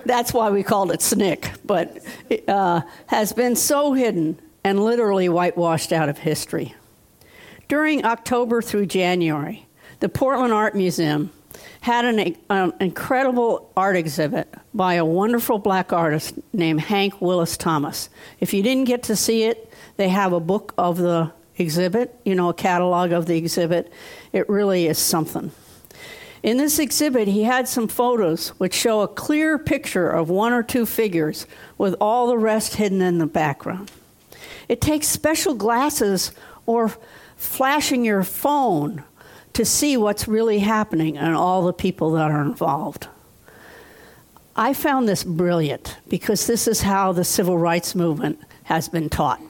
that's 0.07 0.33
why 0.33 0.49
we 0.51 0.63
called 0.63 0.93
it 0.93 1.01
SNCC. 1.01 1.59
But 1.65 1.99
it 2.31 2.49
uh, 2.49 2.83
has 3.07 3.33
been 3.33 3.57
so 3.57 3.95
hidden 3.95 4.39
and 4.63 4.79
literally 4.79 5.29
whitewashed 5.29 5.93
out 5.93 6.09
of 6.09 6.19
history. 6.19 6.77
During 7.67 8.05
October 8.05 8.63
through 8.63 8.87
January, 8.87 9.67
the 9.99 10.09
Portland 10.09 10.53
Art 10.53 10.77
Museum 10.77 11.33
had 11.81 12.05
an, 12.05 12.37
an 12.51 12.73
incredible 12.81 13.73
art 13.77 13.97
exhibit 13.97 14.53
by 14.75 14.95
a 14.95 15.05
wonderful 15.05 15.59
black 15.59 15.93
artist 15.93 16.35
named 16.53 16.81
Hank 16.81 17.21
Willis 17.21 17.57
Thomas. 17.57 18.09
If 18.41 18.53
you 18.53 18.63
didn't 18.63 18.85
get 18.85 19.05
to 19.05 19.17
see 19.17 19.45
it, 19.45 19.73
they 19.97 20.09
have 20.09 20.33
a 20.33 20.41
book 20.41 20.75
of 20.77 20.99
the 20.99 21.33
exhibit, 21.57 22.19
you 22.25 22.35
know, 22.35 22.49
a 22.49 22.55
catalog 22.55 23.13
of 23.13 23.27
the 23.27 23.37
exhibit. 23.37 23.93
It 24.33 24.49
really 24.49 24.87
is 24.87 24.99
something. 24.99 25.53
In 26.43 26.57
this 26.57 26.79
exhibit, 26.79 27.27
he 27.29 27.43
had 27.43 27.67
some 27.67 27.89
photos 27.89 28.51
which 28.59 28.75
show 28.75 29.01
a 29.01 29.09
clear 29.09 29.59
picture 29.59 30.09
of 30.09 30.31
one 30.31 30.53
or 30.53 30.63
two 30.63 30.87
figures 30.87 31.47
with 31.77 31.97
all 32.01 32.29
the 32.29 32.39
rest 32.39 32.77
hidden 32.77 33.03
in 33.03 33.19
the 33.19 33.27
background. 33.27 33.91
It 34.69 34.81
takes 34.81 35.09
special 35.09 35.55
glasses 35.55 36.31
or 36.65 36.95
flashing 37.37 38.05
your 38.05 38.23
phone 38.23 39.03
to 39.59 39.65
see 39.65 39.97
what's 39.97 40.29
really 40.29 40.61
happening 40.61 41.19
and 41.19 41.35
all 41.35 41.65
the 41.65 41.73
people 41.73 42.13
that 42.13 42.31
are 42.31 42.43
involved. 42.43 43.09
I 44.55 44.73
found 44.73 45.09
this 45.09 45.25
brilliant 45.25 45.97
because 46.09 46.47
this 46.47 46.69
is 46.69 46.83
how 46.83 47.11
the 47.11 47.25
civil 47.25 47.59
rights 47.59 47.97
movement 47.97 48.39
has 48.63 48.89
been 48.89 49.09
taught. 49.09 49.41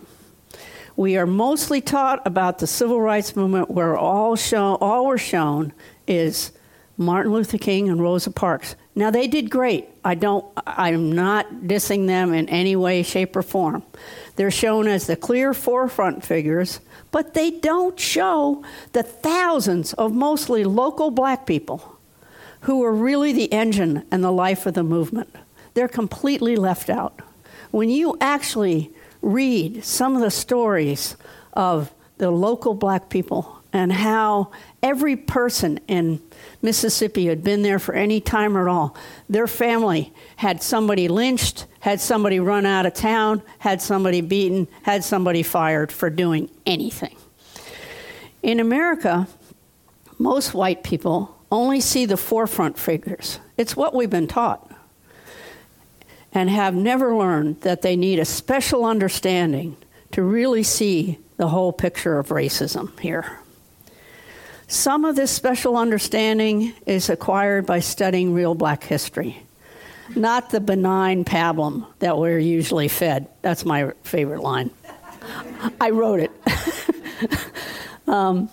We 0.96 1.18
are 1.18 1.26
mostly 1.26 1.82
taught 1.82 2.26
about 2.26 2.58
the 2.58 2.66
civil 2.66 2.98
rights 2.98 3.36
movement 3.36 3.70
where 3.70 3.98
all 3.98 4.34
shown 4.34 4.78
all 4.80 5.04
we're 5.04 5.18
shown 5.18 5.74
is 6.06 6.52
Martin 6.96 7.30
Luther 7.30 7.58
King 7.58 7.90
and 7.90 8.00
Rosa 8.00 8.30
Parks. 8.30 8.76
Now 8.94 9.10
they 9.10 9.28
did 9.28 9.50
great. 9.50 9.90
I 10.06 10.14
don't 10.14 10.46
I'm 10.66 11.12
not 11.12 11.50
dissing 11.64 12.06
them 12.06 12.32
in 12.32 12.48
any 12.48 12.76
way 12.76 13.02
shape 13.02 13.36
or 13.36 13.42
form. 13.42 13.82
They're 14.36 14.50
shown 14.50 14.88
as 14.88 15.06
the 15.06 15.16
clear 15.16 15.52
forefront 15.52 16.24
figures, 16.24 16.80
but 17.10 17.34
they 17.34 17.50
don't 17.50 17.98
show 17.98 18.64
the 18.92 19.02
thousands 19.02 19.92
of 19.94 20.14
mostly 20.14 20.64
local 20.64 21.10
black 21.10 21.46
people 21.46 21.98
who 22.62 22.82
are 22.84 22.92
really 22.92 23.32
the 23.32 23.52
engine 23.52 24.04
and 24.10 24.22
the 24.22 24.32
life 24.32 24.66
of 24.66 24.74
the 24.74 24.82
movement. 24.82 25.34
They're 25.74 25.88
completely 25.88 26.56
left 26.56 26.90
out. 26.90 27.20
When 27.70 27.88
you 27.88 28.16
actually 28.20 28.90
read 29.22 29.84
some 29.84 30.16
of 30.16 30.22
the 30.22 30.30
stories 30.30 31.16
of 31.52 31.92
the 32.18 32.30
local 32.30 32.74
black 32.74 33.08
people 33.08 33.57
and 33.78 33.92
how 33.92 34.50
every 34.82 35.16
person 35.16 35.78
in 35.86 36.20
Mississippi 36.60 37.26
had 37.26 37.44
been 37.44 37.62
there 37.62 37.78
for 37.78 37.94
any 37.94 38.20
time 38.20 38.56
at 38.56 38.66
all. 38.66 38.96
Their 39.28 39.46
family 39.46 40.12
had 40.36 40.62
somebody 40.62 41.08
lynched, 41.08 41.66
had 41.80 42.00
somebody 42.00 42.40
run 42.40 42.66
out 42.66 42.86
of 42.86 42.94
town, 42.94 43.42
had 43.60 43.80
somebody 43.80 44.20
beaten, 44.20 44.66
had 44.82 45.04
somebody 45.04 45.42
fired 45.42 45.92
for 45.92 46.10
doing 46.10 46.50
anything. 46.66 47.16
In 48.42 48.60
America, 48.60 49.28
most 50.18 50.54
white 50.54 50.82
people 50.82 51.36
only 51.50 51.80
see 51.80 52.04
the 52.04 52.16
forefront 52.16 52.78
figures. 52.78 53.38
It's 53.56 53.76
what 53.76 53.94
we've 53.94 54.10
been 54.10 54.28
taught 54.28 54.70
and 56.32 56.50
have 56.50 56.74
never 56.74 57.16
learned 57.16 57.60
that 57.62 57.82
they 57.82 57.96
need 57.96 58.18
a 58.18 58.24
special 58.24 58.84
understanding 58.84 59.76
to 60.12 60.22
really 60.22 60.62
see 60.62 61.18
the 61.36 61.48
whole 61.48 61.72
picture 61.72 62.18
of 62.18 62.28
racism 62.28 62.98
here. 63.00 63.38
Some 64.70 65.06
of 65.06 65.16
this 65.16 65.30
special 65.30 65.78
understanding 65.78 66.74
is 66.84 67.08
acquired 67.08 67.64
by 67.64 67.80
studying 67.80 68.34
real 68.34 68.54
black 68.54 68.84
history, 68.84 69.42
not 70.14 70.50
the 70.50 70.60
benign 70.60 71.24
pablum 71.24 71.86
that 72.00 72.18
we're 72.18 72.38
usually 72.38 72.88
fed. 72.88 73.28
That's 73.40 73.64
my 73.64 73.92
favorite 74.04 74.42
line. 74.42 74.70
I 75.80 75.88
wrote 75.88 76.20
it. 76.20 76.30
um, 78.06 78.50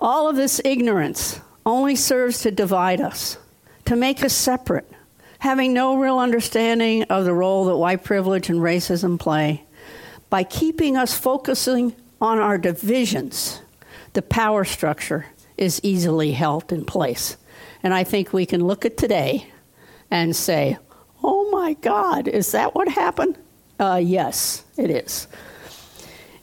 all 0.00 0.28
of 0.28 0.34
this 0.34 0.60
ignorance 0.64 1.40
only 1.64 1.94
serves 1.94 2.40
to 2.40 2.50
divide 2.50 3.00
us, 3.00 3.38
to 3.84 3.94
make 3.94 4.24
us 4.24 4.32
separate, 4.32 4.90
having 5.38 5.72
no 5.72 5.96
real 5.96 6.18
understanding 6.18 7.04
of 7.04 7.24
the 7.24 7.34
role 7.34 7.66
that 7.66 7.76
white 7.76 8.02
privilege 8.02 8.50
and 8.50 8.58
racism 8.58 9.16
play. 9.16 9.62
By 10.28 10.42
keeping 10.42 10.96
us 10.96 11.16
focusing 11.16 11.94
on 12.20 12.40
our 12.40 12.58
divisions, 12.58 13.60
the 14.14 14.22
power 14.22 14.64
structure 14.64 15.26
is 15.62 15.80
easily 15.84 16.32
held 16.32 16.72
in 16.72 16.84
place. 16.84 17.36
And 17.84 17.94
I 17.94 18.02
think 18.02 18.32
we 18.32 18.44
can 18.44 18.66
look 18.66 18.84
at 18.84 18.96
today 18.96 19.46
and 20.10 20.34
say, 20.34 20.76
oh 21.22 21.48
my 21.50 21.74
God, 21.74 22.26
is 22.26 22.50
that 22.52 22.74
what 22.74 22.88
happened? 22.88 23.38
Uh, 23.78 24.00
yes, 24.02 24.64
it 24.76 24.90
is. 24.90 25.28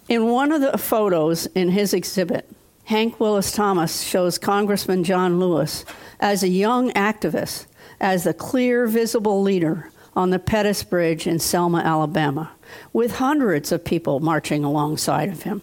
In 0.08 0.28
one 0.28 0.54
of 0.54 0.62
the 0.62 0.78
photos 0.78 1.48
in 1.48 1.70
his 1.70 1.94
exhibit, 1.94 2.50
Hank 2.86 3.20
Willis 3.20 3.52
Thomas 3.52 4.02
shows 4.02 4.38
Congressman 4.38 5.04
John 5.04 5.38
Lewis 5.38 5.84
as 6.20 6.42
a 6.42 6.48
young 6.48 6.90
activist, 6.94 7.68
as 8.00 8.24
the 8.24 8.34
clear, 8.34 8.88
visible 8.88 9.42
leader 9.42 9.92
on 10.16 10.30
the 10.30 10.40
Pettus 10.40 10.82
Bridge 10.84 11.28
in 11.28 11.40
Selma, 11.40 11.80
Alabama, 11.80 12.52
with 12.94 13.18
hundreds 13.18 13.72
of 13.72 13.84
people 13.84 14.22
marching 14.22 14.64
alongside 14.64 15.30
of 15.30 15.44
him. 15.44 15.62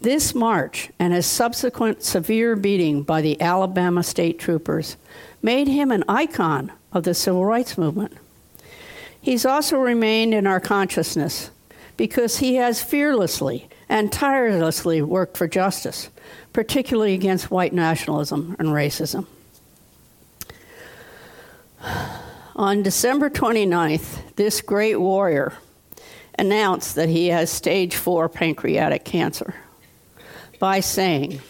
This 0.00 0.34
march 0.34 0.90
and 0.98 1.12
his 1.12 1.26
subsequent 1.26 2.02
severe 2.02 2.54
beating 2.54 3.02
by 3.02 3.22
the 3.22 3.40
Alabama 3.40 4.02
state 4.02 4.38
troopers 4.38 4.96
made 5.42 5.68
him 5.68 5.90
an 5.90 6.04
icon 6.08 6.72
of 6.92 7.04
the 7.04 7.14
civil 7.14 7.44
rights 7.44 7.78
movement. 7.78 8.12
He's 9.20 9.46
also 9.46 9.78
remained 9.78 10.34
in 10.34 10.46
our 10.46 10.60
consciousness 10.60 11.50
because 11.96 12.38
he 12.38 12.56
has 12.56 12.82
fearlessly 12.82 13.68
and 13.88 14.12
tirelessly 14.12 15.00
worked 15.00 15.36
for 15.36 15.48
justice, 15.48 16.10
particularly 16.52 17.14
against 17.14 17.50
white 17.50 17.72
nationalism 17.72 18.54
and 18.58 18.68
racism. 18.68 19.26
On 22.54 22.82
December 22.82 23.30
29th, 23.30 24.34
this 24.36 24.60
great 24.60 24.96
warrior 24.96 25.54
announced 26.38 26.94
that 26.96 27.08
he 27.08 27.28
has 27.28 27.50
stage 27.50 27.94
four 27.96 28.28
pancreatic 28.28 29.04
cancer 29.04 29.54
by 30.58 30.80
saying, 30.80 31.40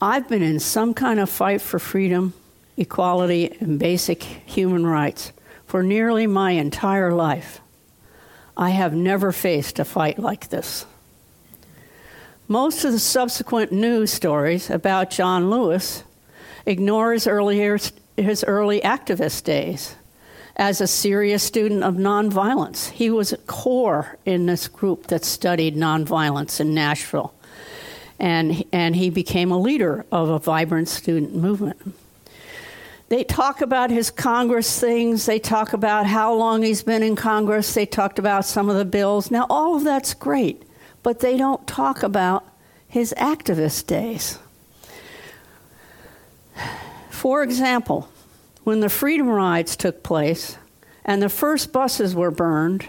I've 0.00 0.28
been 0.28 0.42
in 0.42 0.60
some 0.60 0.94
kind 0.94 1.20
of 1.20 1.28
fight 1.28 1.60
for 1.60 1.78
freedom, 1.78 2.32
equality, 2.76 3.56
and 3.60 3.78
basic 3.78 4.22
human 4.22 4.86
rights 4.86 5.32
for 5.66 5.82
nearly 5.82 6.26
my 6.26 6.52
entire 6.52 7.12
life. 7.12 7.60
I 8.56 8.70
have 8.70 8.94
never 8.94 9.32
faced 9.32 9.78
a 9.78 9.84
fight 9.84 10.18
like 10.18 10.48
this. 10.48 10.86
Most 12.48 12.84
of 12.84 12.92
the 12.92 12.98
subsequent 12.98 13.70
news 13.70 14.12
stories 14.12 14.70
about 14.70 15.10
John 15.10 15.50
Lewis 15.50 16.02
ignore 16.66 17.12
his 17.12 17.26
earlier 17.26 17.78
his 18.16 18.44
early 18.44 18.80
activist 18.80 19.44
days. 19.44 19.94
As 20.56 20.80
a 20.80 20.86
serious 20.86 21.42
student 21.42 21.84
of 21.84 21.94
nonviolence, 21.94 22.90
he 22.90 23.08
was 23.08 23.34
core 23.46 24.18
in 24.26 24.46
this 24.46 24.68
group 24.68 25.06
that 25.06 25.24
studied 25.24 25.76
nonviolence 25.76 26.60
in 26.60 26.74
Nashville. 26.74 27.32
And, 28.20 28.64
and 28.70 28.94
he 28.94 29.08
became 29.08 29.50
a 29.50 29.58
leader 29.58 30.04
of 30.12 30.28
a 30.28 30.38
vibrant 30.38 30.88
student 30.88 31.34
movement. 31.34 31.94
They 33.08 33.24
talk 33.24 33.60
about 33.60 33.90
his 33.90 34.10
Congress 34.10 34.78
things. 34.78 35.26
They 35.26 35.40
talk 35.40 35.72
about 35.72 36.06
how 36.06 36.34
long 36.34 36.62
he's 36.62 36.82
been 36.84 37.02
in 37.02 37.16
Congress. 37.16 37.74
They 37.74 37.86
talked 37.86 38.20
about 38.20 38.44
some 38.44 38.68
of 38.68 38.76
the 38.76 38.84
bills. 38.84 39.30
Now, 39.30 39.46
all 39.50 39.74
of 39.74 39.84
that's 39.84 40.14
great, 40.14 40.62
but 41.02 41.18
they 41.18 41.36
don't 41.36 41.66
talk 41.66 42.04
about 42.04 42.46
his 42.86 43.12
activist 43.16 43.86
days. 43.86 44.38
For 47.08 47.42
example, 47.42 48.08
when 48.64 48.80
the 48.80 48.88
Freedom 48.88 49.28
Rides 49.28 49.76
took 49.76 50.02
place 50.02 50.56
and 51.04 51.22
the 51.22 51.28
first 51.28 51.72
buses 51.72 52.14
were 52.14 52.30
burned 52.30 52.86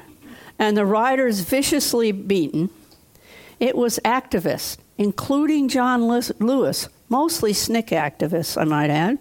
and 0.60 0.76
the 0.76 0.86
riders 0.86 1.40
viciously 1.40 2.12
beaten, 2.12 2.70
it 3.60 3.76
was 3.76 4.00
activists, 4.06 4.78
including 5.02 5.68
John 5.68 6.08
Lewis, 6.08 6.88
mostly 7.10 7.54
SNCC 7.54 7.90
activists, 7.90 8.56
I 8.56 8.66
might 8.66 8.92
add, 8.92 9.18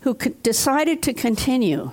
who 0.00 0.14
decided 0.14 1.02
to 1.02 1.12
continue, 1.12 1.92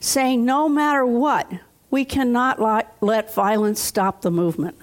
saying 0.00 0.44
no 0.44 0.68
matter 0.68 1.06
what, 1.06 1.50
we 1.90 2.04
cannot 2.04 2.60
let 3.00 3.34
violence 3.34 3.80
stop 3.80 4.20
the 4.20 4.30
movement. 4.30 4.76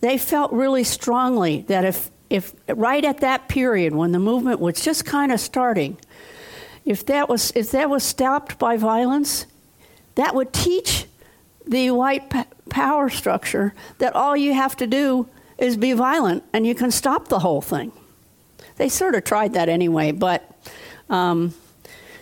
They 0.00 0.18
felt 0.18 0.52
really 0.52 0.82
strongly 0.82 1.60
that 1.68 1.84
if, 1.84 2.10
if 2.28 2.52
right 2.66 3.04
at 3.04 3.18
that 3.18 3.48
period 3.48 3.94
when 3.94 4.10
the 4.10 4.18
movement 4.18 4.58
was 4.58 4.80
just 4.80 5.04
kind 5.04 5.30
of 5.30 5.38
starting, 5.38 5.98
if 6.84 7.06
that 7.06 7.28
was 7.28 7.52
if 7.54 7.70
that 7.70 7.88
was 7.88 8.02
stopped 8.02 8.58
by 8.58 8.76
violence, 8.76 9.46
that 10.16 10.34
would 10.34 10.52
teach 10.52 11.06
the 11.64 11.92
white 11.92 12.32
power 12.68 13.08
structure 13.08 13.74
that 13.98 14.16
all 14.16 14.36
you 14.36 14.54
have 14.54 14.76
to 14.76 14.88
do 14.88 15.28
is 15.58 15.76
be 15.76 15.92
violent 15.92 16.44
and 16.52 16.66
you 16.66 16.74
can 16.74 16.90
stop 16.90 17.28
the 17.28 17.38
whole 17.38 17.60
thing. 17.60 17.92
They 18.76 18.88
sort 18.88 19.14
of 19.14 19.24
tried 19.24 19.54
that 19.54 19.68
anyway, 19.68 20.12
but 20.12 20.50
um, 21.08 21.54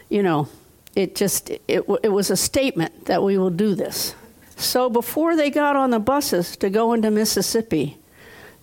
you 0.08 0.22
know, 0.22 0.48
it 0.94 1.14
just 1.14 1.50
it, 1.50 1.84
it 2.02 2.12
was 2.12 2.30
a 2.30 2.36
statement 2.36 3.06
that 3.06 3.22
we 3.22 3.38
will 3.38 3.50
do 3.50 3.74
this. 3.74 4.14
So 4.56 4.88
before 4.88 5.34
they 5.34 5.50
got 5.50 5.74
on 5.74 5.90
the 5.90 5.98
buses 5.98 6.56
to 6.58 6.70
go 6.70 6.92
into 6.92 7.10
Mississippi, 7.10 7.98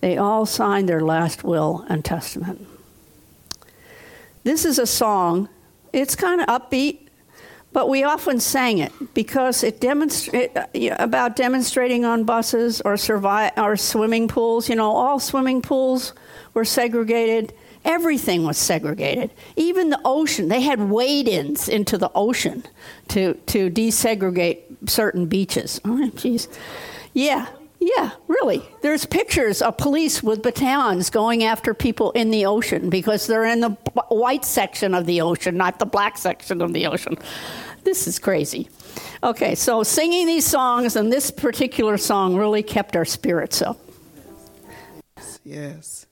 they 0.00 0.16
all 0.16 0.46
signed 0.46 0.88
their 0.88 1.02
last 1.02 1.44
will 1.44 1.84
and 1.88 2.04
testament. 2.04 2.66
This 4.42 4.64
is 4.64 4.78
a 4.78 4.86
song 4.86 5.48
it's 5.92 6.16
kind 6.16 6.40
of 6.40 6.46
upbeat, 6.46 7.01
but 7.72 7.88
we 7.88 8.04
often 8.04 8.38
sang 8.40 8.78
it 8.78 8.92
because 9.14 9.62
it 9.62 9.80
demonstrate 9.80 10.56
uh, 10.56 10.66
about 10.98 11.36
demonstrating 11.36 12.04
on 12.04 12.24
buses 12.24 12.80
or 12.82 12.96
survive 12.96 13.52
or 13.56 13.76
swimming 13.76 14.28
pools. 14.28 14.68
You 14.68 14.76
know, 14.76 14.92
all 14.92 15.18
swimming 15.18 15.62
pools 15.62 16.12
were 16.54 16.64
segregated. 16.64 17.52
Everything 17.84 18.44
was 18.44 18.58
segregated. 18.58 19.30
Even 19.56 19.90
the 19.90 20.00
ocean. 20.04 20.48
They 20.48 20.60
had 20.60 20.80
wade-ins 20.90 21.68
into 21.68 21.98
the 21.98 22.10
ocean 22.14 22.64
to 23.08 23.34
to 23.34 23.70
desegregate 23.70 24.88
certain 24.88 25.26
beaches. 25.26 25.80
Oh, 25.92 26.10
jeez. 26.14 26.48
Yeah, 27.14 27.46
yeah, 27.82 28.12
really. 28.28 28.62
There's 28.82 29.04
pictures 29.06 29.60
of 29.60 29.76
police 29.76 30.22
with 30.22 30.42
batons 30.42 31.10
going 31.10 31.42
after 31.42 31.74
people 31.74 32.12
in 32.12 32.30
the 32.30 32.46
ocean 32.46 32.90
because 32.90 33.26
they're 33.26 33.44
in 33.44 33.60
the 33.60 33.70
white 34.08 34.44
section 34.44 34.94
of 34.94 35.06
the 35.06 35.20
ocean, 35.20 35.56
not 35.56 35.78
the 35.78 35.86
black 35.86 36.16
section 36.16 36.62
of 36.62 36.72
the 36.72 36.86
ocean. 36.86 37.18
This 37.82 38.06
is 38.06 38.18
crazy. 38.18 38.68
Okay, 39.24 39.54
so 39.56 39.82
singing 39.82 40.26
these 40.26 40.46
songs 40.46 40.94
and 40.94 41.12
this 41.12 41.30
particular 41.30 41.96
song 41.96 42.36
really 42.36 42.62
kept 42.62 42.94
our 42.94 43.04
spirits 43.04 43.60
up. 43.60 43.78
Yes. 45.44 46.06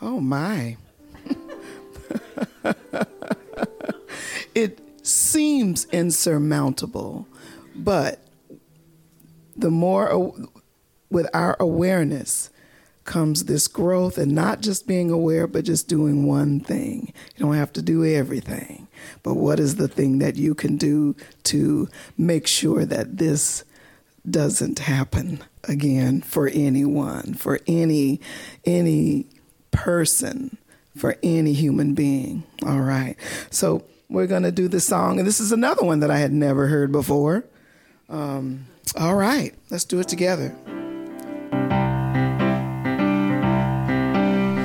Oh, 0.00 0.20
my. 0.20 0.76
it 4.54 4.78
seems 5.02 5.86
insurmountable, 5.86 7.26
but 7.74 8.20
the 9.56 9.70
more 9.70 10.32
with 11.12 11.28
our 11.34 11.56
awareness 11.60 12.50
comes 13.04 13.44
this 13.44 13.66
growth 13.66 14.16
and 14.16 14.32
not 14.32 14.60
just 14.60 14.86
being 14.86 15.10
aware, 15.10 15.46
but 15.46 15.64
just 15.64 15.88
doing 15.88 16.24
one 16.24 16.60
thing. 16.60 17.12
You 17.36 17.44
don't 17.44 17.54
have 17.54 17.72
to 17.74 17.82
do 17.82 18.04
everything, 18.04 18.86
but 19.22 19.34
what 19.34 19.58
is 19.58 19.76
the 19.76 19.88
thing 19.88 20.18
that 20.18 20.36
you 20.36 20.54
can 20.54 20.76
do 20.76 21.16
to 21.44 21.88
make 22.16 22.46
sure 22.46 22.84
that 22.84 23.18
this 23.18 23.64
doesn't 24.28 24.78
happen 24.78 25.42
again 25.64 26.20
for 26.22 26.48
anyone, 26.48 27.34
for 27.34 27.60
any 27.66 28.20
any 28.64 29.26
person, 29.70 30.56
for 30.96 31.16
any 31.22 31.52
human 31.52 31.94
being. 31.94 32.44
All 32.64 32.80
right. 32.80 33.16
So 33.50 33.84
we're 34.08 34.26
going 34.26 34.42
to 34.42 34.52
do 34.52 34.68
this 34.68 34.86
song, 34.86 35.18
and 35.18 35.26
this 35.26 35.40
is 35.40 35.52
another 35.52 35.84
one 35.84 36.00
that 36.00 36.10
I 36.10 36.18
had 36.18 36.32
never 36.32 36.68
heard 36.68 36.92
before. 36.92 37.44
Um, 38.08 38.66
all 38.96 39.14
right, 39.14 39.54
let's 39.70 39.84
do 39.84 40.00
it 40.00 40.08
together. 40.08 40.54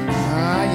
Ah, 0.09 0.65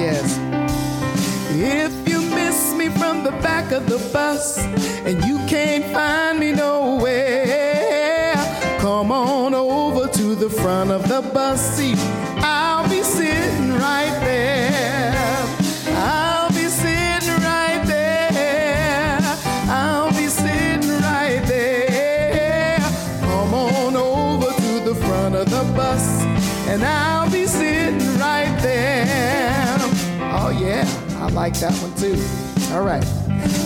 if 1.51 2.07
you 2.07 2.21
miss 2.21 2.73
me 2.75 2.89
from 2.89 3.23
the 3.23 3.31
back 3.41 3.71
of 3.71 3.87
the 3.87 3.97
bus 4.11 4.59
and 5.05 5.23
you 5.25 5.37
can't 5.47 5.85
find 5.93 6.39
me 6.39 6.51
nowhere, 6.51 8.35
come 8.79 9.11
on 9.11 9.53
over 9.53 10.07
to 10.07 10.35
the 10.35 10.49
front 10.49 10.91
of 10.91 11.07
the 11.07 11.21
bus 11.33 11.61
seat. 11.77 12.32
Like 31.33 31.53
that 31.59 31.73
one 31.81 31.93
too. 31.95 32.17
All 32.73 32.83
right. 32.83 33.03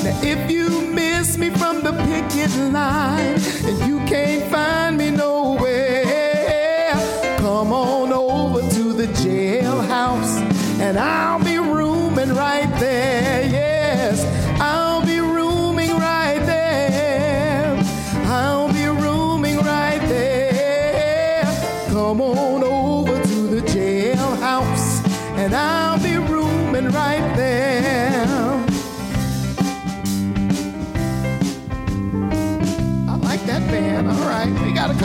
Now, 0.04 0.18
if 0.24 0.50
you 0.50 0.70
miss 0.94 1.38
me 1.38 1.50
from 1.50 1.84
the 1.84 1.92
picket 1.92 2.56
line 2.72 3.40
and 3.66 3.88
you 3.88 4.00
can't 4.06 4.50
find 4.50 4.98
me 4.98 5.12
nowhere, 5.12 6.94
come 7.38 7.74
on 7.74 8.14
over 8.14 8.62
to 8.62 8.94
the 8.94 9.08
jailhouse 9.08 10.40
and 10.80 10.98
I'll 10.98 11.44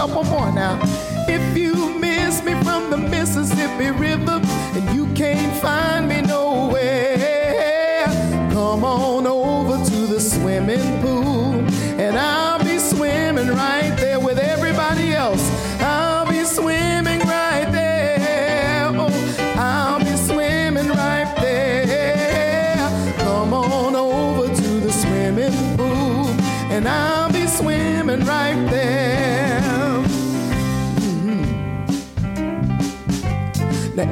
couple 0.09 0.25
more 0.25 0.51
now. 0.51 0.81
If 1.29 1.57
you 1.57 1.97
miss 2.01 2.43
me 2.43 2.55
from 2.65 2.91
the 2.91 2.97
Mississippi 2.97 3.93
River 3.93 4.41
and 4.75 4.93
you 4.93 5.07
can't 5.15 5.57
find 5.63 6.09
me 6.09 6.22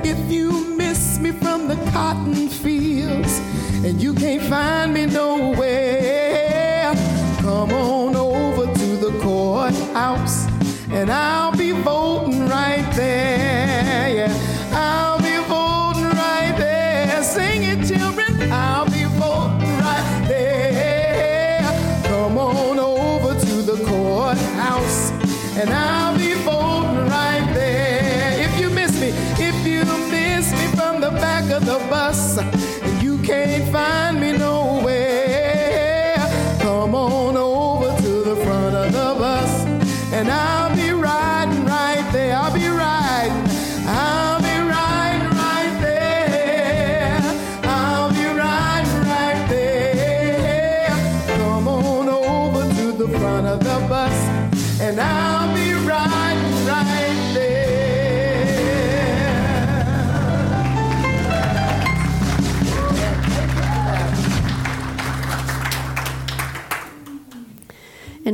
if 0.05 0.31
you 0.31 0.77
miss 0.77 1.19
me 1.19 1.33
from 1.33 1.69
the 1.69 1.77
cotton 1.91 2.49
fields 2.49 3.39
and 3.85 4.01
you 4.01 4.15
can't 4.15 4.43
find 4.43 4.95
me 4.95 5.07
nowhere, 5.07 6.93
come 7.41 7.73
on 7.73 8.17
over 8.17 8.67
to 8.73 8.97
the 8.97 9.19
courthouse 9.21 10.47
and 10.91 11.11
I'll 11.11 11.57
be 11.57 11.73
voting 11.73 12.20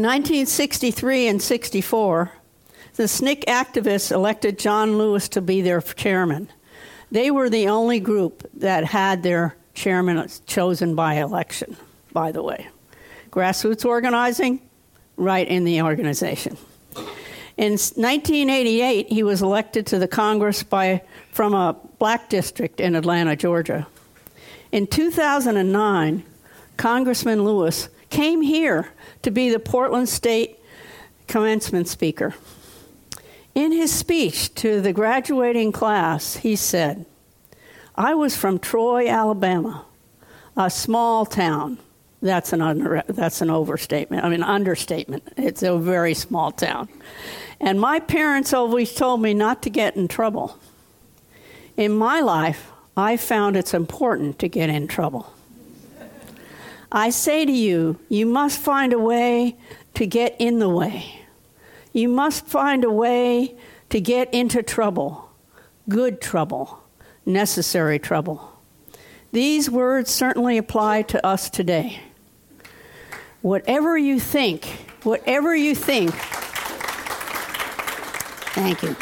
1963 0.06 1.26
and 1.26 1.42
64, 1.42 2.30
the 2.94 3.02
SNCC 3.02 3.44
activists 3.46 4.12
elected 4.12 4.56
John 4.56 4.98
Lewis 4.98 5.28
to 5.30 5.40
be 5.40 5.62
their 5.62 5.80
chairman. 5.80 6.48
They 7.10 7.32
were 7.32 7.50
the 7.50 7.66
only 7.66 7.98
group 7.98 8.48
that 8.54 8.84
had 8.84 9.24
their 9.24 9.56
chairman 9.74 10.28
chosen 10.46 10.94
by 10.94 11.14
election, 11.14 11.76
by 12.12 12.30
the 12.30 12.40
way. 12.40 12.68
Grassroots 13.32 13.84
organizing, 13.84 14.60
right 15.16 15.48
in 15.48 15.64
the 15.64 15.82
organization. 15.82 16.56
In 17.56 17.72
1988, 17.72 19.08
he 19.08 19.24
was 19.24 19.42
elected 19.42 19.88
to 19.88 19.98
the 19.98 20.06
Congress 20.06 20.62
by, 20.62 21.02
from 21.32 21.52
a 21.52 21.76
black 21.98 22.28
district 22.28 22.80
in 22.80 22.94
Atlanta, 22.94 23.34
Georgia. 23.34 23.88
In 24.70 24.86
2009, 24.86 26.22
Congressman 26.76 27.44
Lewis 27.44 27.88
came 28.08 28.40
here 28.40 28.92
to 29.26 29.32
be 29.32 29.50
the 29.50 29.58
Portland 29.58 30.08
State 30.08 30.56
commencement 31.26 31.88
speaker. 31.88 32.36
In 33.56 33.72
his 33.72 33.92
speech 33.92 34.54
to 34.54 34.80
the 34.80 34.92
graduating 34.92 35.72
class, 35.72 36.36
he 36.36 36.54
said, 36.54 37.04
I 37.96 38.14
was 38.14 38.36
from 38.36 38.60
Troy, 38.60 39.08
Alabama, 39.08 39.84
a 40.56 40.70
small 40.70 41.26
town. 41.26 41.78
That's 42.22 42.52
an, 42.52 42.60
under, 42.60 43.02
that's 43.08 43.40
an 43.40 43.50
overstatement. 43.50 44.24
I 44.24 44.28
mean, 44.28 44.44
understatement. 44.44 45.24
It's 45.36 45.64
a 45.64 45.76
very 45.76 46.14
small 46.14 46.52
town. 46.52 46.88
And 47.60 47.80
my 47.80 47.98
parents 47.98 48.52
always 48.52 48.94
told 48.94 49.22
me 49.22 49.34
not 49.34 49.60
to 49.62 49.70
get 49.70 49.96
in 49.96 50.06
trouble. 50.06 50.56
In 51.76 51.90
my 51.90 52.20
life, 52.20 52.70
I 52.96 53.16
found 53.16 53.56
it's 53.56 53.74
important 53.74 54.38
to 54.38 54.48
get 54.48 54.70
in 54.70 54.86
trouble. 54.86 55.32
I 56.96 57.10
say 57.10 57.44
to 57.44 57.52
you, 57.52 57.98
you 58.08 58.24
must 58.24 58.58
find 58.58 58.94
a 58.94 58.98
way 58.98 59.58
to 59.92 60.06
get 60.06 60.34
in 60.38 60.60
the 60.60 60.68
way. 60.70 61.26
You 61.92 62.08
must 62.08 62.46
find 62.46 62.84
a 62.84 62.90
way 62.90 63.54
to 63.90 64.00
get 64.00 64.32
into 64.32 64.62
trouble, 64.62 65.30
good 65.90 66.22
trouble, 66.22 66.82
necessary 67.26 67.98
trouble. 67.98 68.50
These 69.30 69.68
words 69.68 70.10
certainly 70.10 70.56
apply 70.56 71.02
to 71.02 71.24
us 71.24 71.50
today. 71.50 72.00
Whatever 73.42 73.98
you 73.98 74.18
think, 74.18 74.64
whatever 75.02 75.54
you 75.54 75.74
think, 75.74 76.12
thank 78.54 78.82
you. 78.82 78.96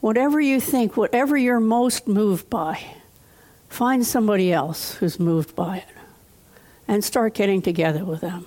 Whatever 0.00 0.40
you 0.40 0.62
think, 0.62 0.96
whatever 0.96 1.36
you're 1.36 1.60
most 1.60 2.08
moved 2.08 2.48
by, 2.48 2.82
find 3.68 4.06
somebody 4.06 4.50
else 4.50 4.94
who's 4.94 5.20
moved 5.20 5.54
by 5.54 5.76
it 5.76 5.97
and 6.88 7.04
start 7.04 7.34
getting 7.34 7.62
together 7.62 8.04
with 8.04 8.22
them. 8.22 8.46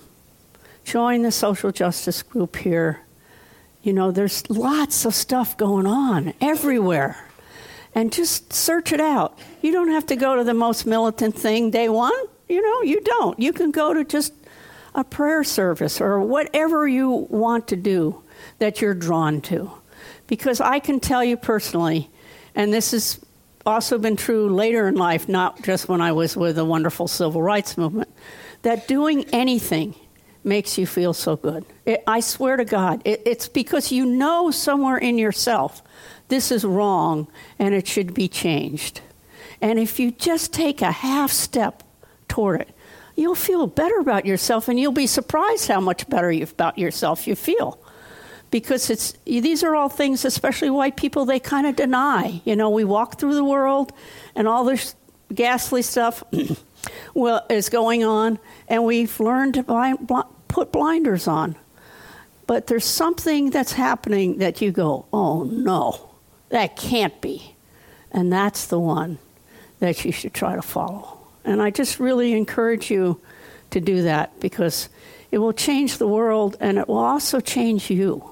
Join 0.83 1.21
the 1.21 1.31
social 1.31 1.71
justice 1.71 2.23
group 2.23 2.55
here. 2.57 3.01
You 3.83 3.93
know, 3.93 4.11
there's 4.11 4.49
lots 4.49 5.05
of 5.05 5.13
stuff 5.13 5.55
going 5.55 5.85
on 5.85 6.33
everywhere. 6.41 7.27
And 7.93 8.11
just 8.11 8.53
search 8.53 8.91
it 8.91 9.01
out. 9.01 9.37
You 9.61 9.71
don't 9.71 9.91
have 9.91 10.05
to 10.07 10.15
go 10.15 10.35
to 10.35 10.43
the 10.43 10.53
most 10.53 10.85
militant 10.85 11.35
thing 11.35 11.71
day 11.71 11.89
one. 11.89 12.13
You 12.47 12.61
know, 12.61 12.81
you 12.81 13.01
don't. 13.01 13.39
You 13.39 13.53
can 13.53 13.71
go 13.71 13.93
to 13.93 14.03
just 14.03 14.33
a 14.95 15.03
prayer 15.03 15.43
service 15.43 16.01
or 16.01 16.19
whatever 16.19 16.87
you 16.87 17.09
want 17.29 17.67
to 17.67 17.75
do 17.75 18.23
that 18.59 18.81
you're 18.81 18.93
drawn 18.93 19.41
to. 19.41 19.71
Because 20.27 20.61
I 20.61 20.79
can 20.79 20.99
tell 20.99 21.23
you 21.23 21.37
personally, 21.37 22.09
and 22.55 22.73
this 22.73 22.91
has 22.91 23.19
also 23.65 23.97
been 23.97 24.15
true 24.15 24.49
later 24.49 24.87
in 24.87 24.95
life, 24.95 25.29
not 25.29 25.61
just 25.61 25.87
when 25.87 26.01
I 26.01 26.11
was 26.11 26.35
with 26.35 26.55
the 26.55 26.65
wonderful 26.65 27.07
civil 27.07 27.41
rights 27.41 27.77
movement, 27.77 28.09
that 28.61 28.87
doing 28.87 29.25
anything 29.31 29.95
makes 30.43 30.77
you 30.77 30.87
feel 30.87 31.13
so 31.13 31.35
good. 31.35 31.65
It, 31.85 32.03
I 32.07 32.19
swear 32.19 32.57
to 32.57 32.65
God, 32.65 33.01
it, 33.05 33.21
it's 33.25 33.47
because 33.47 33.91
you 33.91 34.05
know 34.05 34.51
somewhere 34.51 34.97
in 34.97 35.17
yourself 35.17 35.83
this 36.29 36.51
is 36.51 36.63
wrong 36.63 37.27
and 37.59 37.75
it 37.75 37.87
should 37.87 38.13
be 38.13 38.27
changed. 38.27 39.01
And 39.61 39.77
if 39.77 39.99
you 39.99 40.11
just 40.11 40.53
take 40.53 40.81
a 40.81 40.91
half 40.91 41.31
step 41.31 41.83
toward 42.27 42.61
it, 42.61 42.75
you'll 43.15 43.35
feel 43.35 43.67
better 43.67 43.99
about 43.99 44.25
yourself 44.25 44.67
and 44.67 44.79
you'll 44.79 44.93
be 44.93 45.07
surprised 45.07 45.67
how 45.67 45.79
much 45.79 46.09
better 46.09 46.31
you, 46.31 46.43
about 46.43 46.77
yourself 46.77 47.27
you 47.27 47.35
feel. 47.35 47.77
Because 48.51 48.89
it's, 48.89 49.13
these 49.25 49.63
are 49.63 49.75
all 49.75 49.89
things, 49.89 50.25
especially 50.25 50.69
white 50.69 50.97
people, 50.97 51.25
they 51.25 51.39
kind 51.39 51.65
of 51.65 51.75
deny. 51.75 52.41
You 52.43 52.55
know, 52.55 52.69
we 52.69 52.83
walk 52.83 53.17
through 53.19 53.35
the 53.35 53.45
world 53.45 53.93
and 54.35 54.47
all 54.47 54.65
this 54.65 54.95
ghastly 55.33 55.81
stuff 55.81 56.23
well, 57.13 57.45
is 57.49 57.69
going 57.69 58.03
on, 58.03 58.39
and 58.67 58.83
we've 58.83 59.19
learned 59.19 59.55
to 59.55 59.63
blind, 59.63 60.05
bl- 60.05 60.19
put 60.47 60.71
blinders 60.71 61.27
on. 61.27 61.55
But 62.47 62.67
there's 62.67 62.85
something 62.85 63.49
that's 63.49 63.73
happening 63.73 64.39
that 64.39 64.61
you 64.61 64.71
go, 64.71 65.05
oh 65.13 65.43
no, 65.43 66.09
that 66.49 66.75
can't 66.75 67.19
be. 67.21 67.55
And 68.11 68.31
that's 68.31 68.67
the 68.67 68.79
one 68.79 69.19
that 69.79 70.03
you 70.03 70.11
should 70.11 70.33
try 70.33 70.55
to 70.55 70.61
follow. 70.61 71.19
And 71.45 71.61
I 71.61 71.69
just 71.69 71.99
really 71.99 72.33
encourage 72.33 72.91
you 72.91 73.19
to 73.69 73.79
do 73.79 74.03
that 74.03 74.37
because 74.39 74.89
it 75.31 75.37
will 75.37 75.53
change 75.53 75.97
the 75.97 76.07
world 76.07 76.57
and 76.59 76.77
it 76.77 76.87
will 76.87 76.97
also 76.97 77.39
change 77.39 77.89
you. 77.89 78.30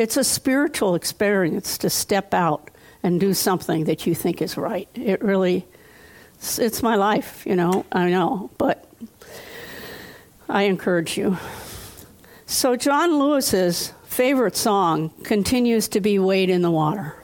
It's 0.00 0.16
a 0.16 0.24
spiritual 0.24 0.94
experience 0.94 1.76
to 1.76 1.90
step 1.90 2.32
out 2.32 2.70
and 3.02 3.20
do 3.20 3.34
something 3.34 3.84
that 3.84 4.06
you 4.06 4.14
think 4.14 4.40
is 4.40 4.56
right. 4.56 4.88
It 4.94 5.20
really, 5.20 5.66
it's, 6.36 6.58
it's 6.58 6.82
my 6.82 6.96
life, 6.96 7.44
you 7.44 7.54
know, 7.54 7.84
I 7.92 8.08
know, 8.08 8.50
but 8.56 8.90
I 10.48 10.62
encourage 10.62 11.18
you. 11.18 11.36
So, 12.46 12.76
John 12.76 13.18
Lewis's 13.18 13.92
favorite 14.06 14.56
song 14.56 15.10
continues 15.22 15.86
to 15.88 16.00
be 16.00 16.18
Wade 16.18 16.48
in 16.48 16.62
the 16.62 16.70
Water. 16.70 17.14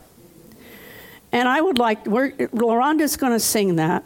And 1.33 1.49
I 1.49 1.63
would 1.63 1.79
like, 1.79 2.05
we're, 2.05 2.33
Loranda's 2.33 3.17
going 3.17 3.33
to 3.33 3.41
sing 3.41 3.77
that. 3.77 4.05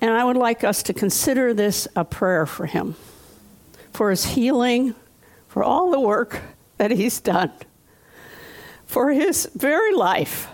And 0.00 0.10
I 0.10 0.24
would 0.24 0.38
like 0.38 0.64
us 0.64 0.82
to 0.84 0.94
consider 0.94 1.52
this 1.52 1.86
a 1.94 2.02
prayer 2.06 2.46
for 2.46 2.64
him, 2.64 2.96
for 3.92 4.08
his 4.08 4.24
healing, 4.24 4.94
for 5.48 5.62
all 5.62 5.90
the 5.90 6.00
work 6.00 6.40
that 6.82 6.90
he's 6.90 7.20
done, 7.20 7.52
for 8.86 9.12
his 9.12 9.48
very 9.54 9.94
life 9.94 10.48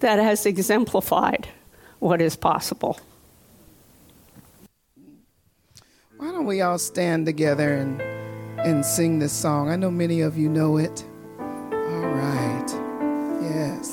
that 0.00 0.18
has 0.18 0.44
exemplified 0.44 1.48
what 1.98 2.20
is 2.20 2.36
possible. 2.36 3.00
Why 6.18 6.30
don't 6.30 6.44
we 6.44 6.60
all 6.60 6.76
stand 6.76 7.24
together 7.24 7.72
and, 7.72 8.02
and 8.60 8.84
sing 8.84 9.18
this 9.18 9.32
song? 9.32 9.70
I 9.70 9.76
know 9.76 9.90
many 9.90 10.20
of 10.20 10.36
you 10.36 10.50
know 10.50 10.76
it. 10.76 11.06
All 11.40 12.10
right. 12.26 12.68
Yes. 13.40 13.91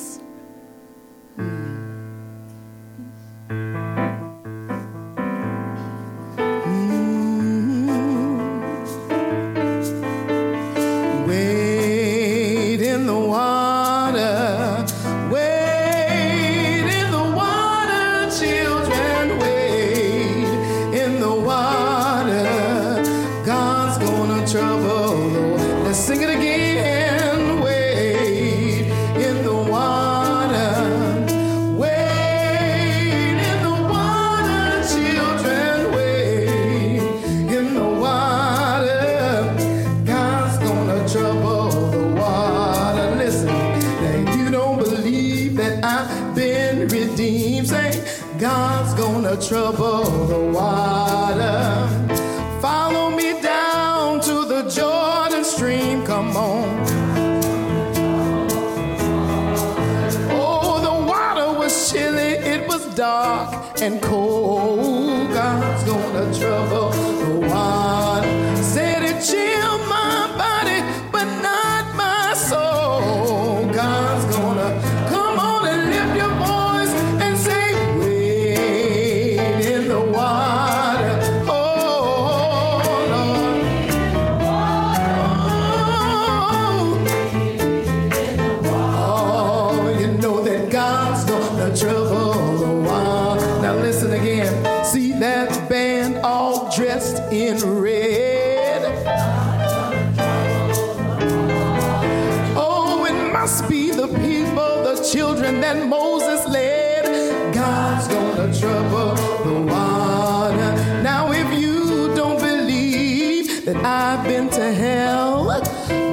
Children 105.49 105.61
that 105.61 105.87
Moses 105.87 106.45
led. 106.47 107.53
God's 107.53 108.07
gonna 108.07 108.47
trouble 108.59 109.15
the 109.43 109.61
water. 109.73 111.01
Now, 111.01 111.31
if 111.31 111.59
you 111.59 112.13
don't 112.15 112.39
believe 112.39 113.65
that 113.65 113.77
I've 113.77 114.23
been 114.25 114.49
to 114.49 114.73
hell, 114.73 115.45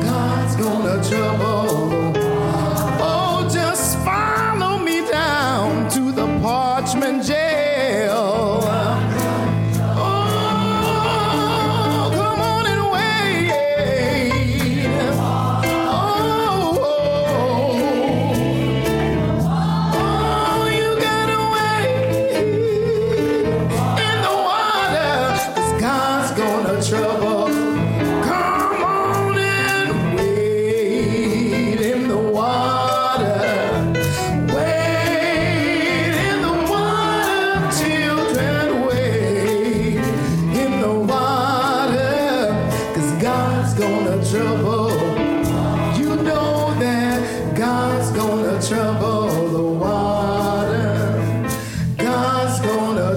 God's 0.02 0.56
gonna 0.56 1.02
trouble 1.08 1.55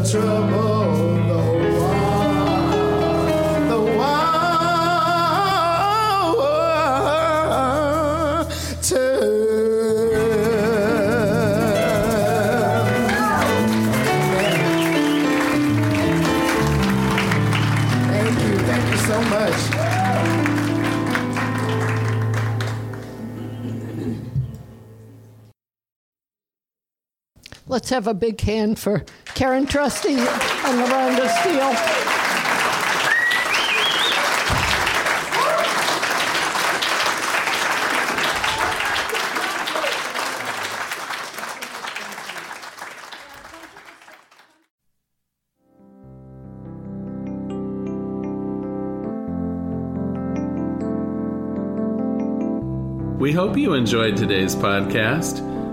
trouble 0.03 0.68
Let's 27.89 28.05
have 28.05 28.07
a 28.07 28.13
big 28.13 28.39
hand 28.41 28.77
for 28.77 29.03
Karen 29.33 29.65
Trusty 29.65 30.13
and 30.13 30.77
Miranda 30.77 31.27
Steele. 31.39 31.73
We 53.17 53.31
hope 53.31 53.57
you 53.57 53.73
enjoyed 53.73 54.15
today's 54.15 54.55
podcast. 54.55 55.48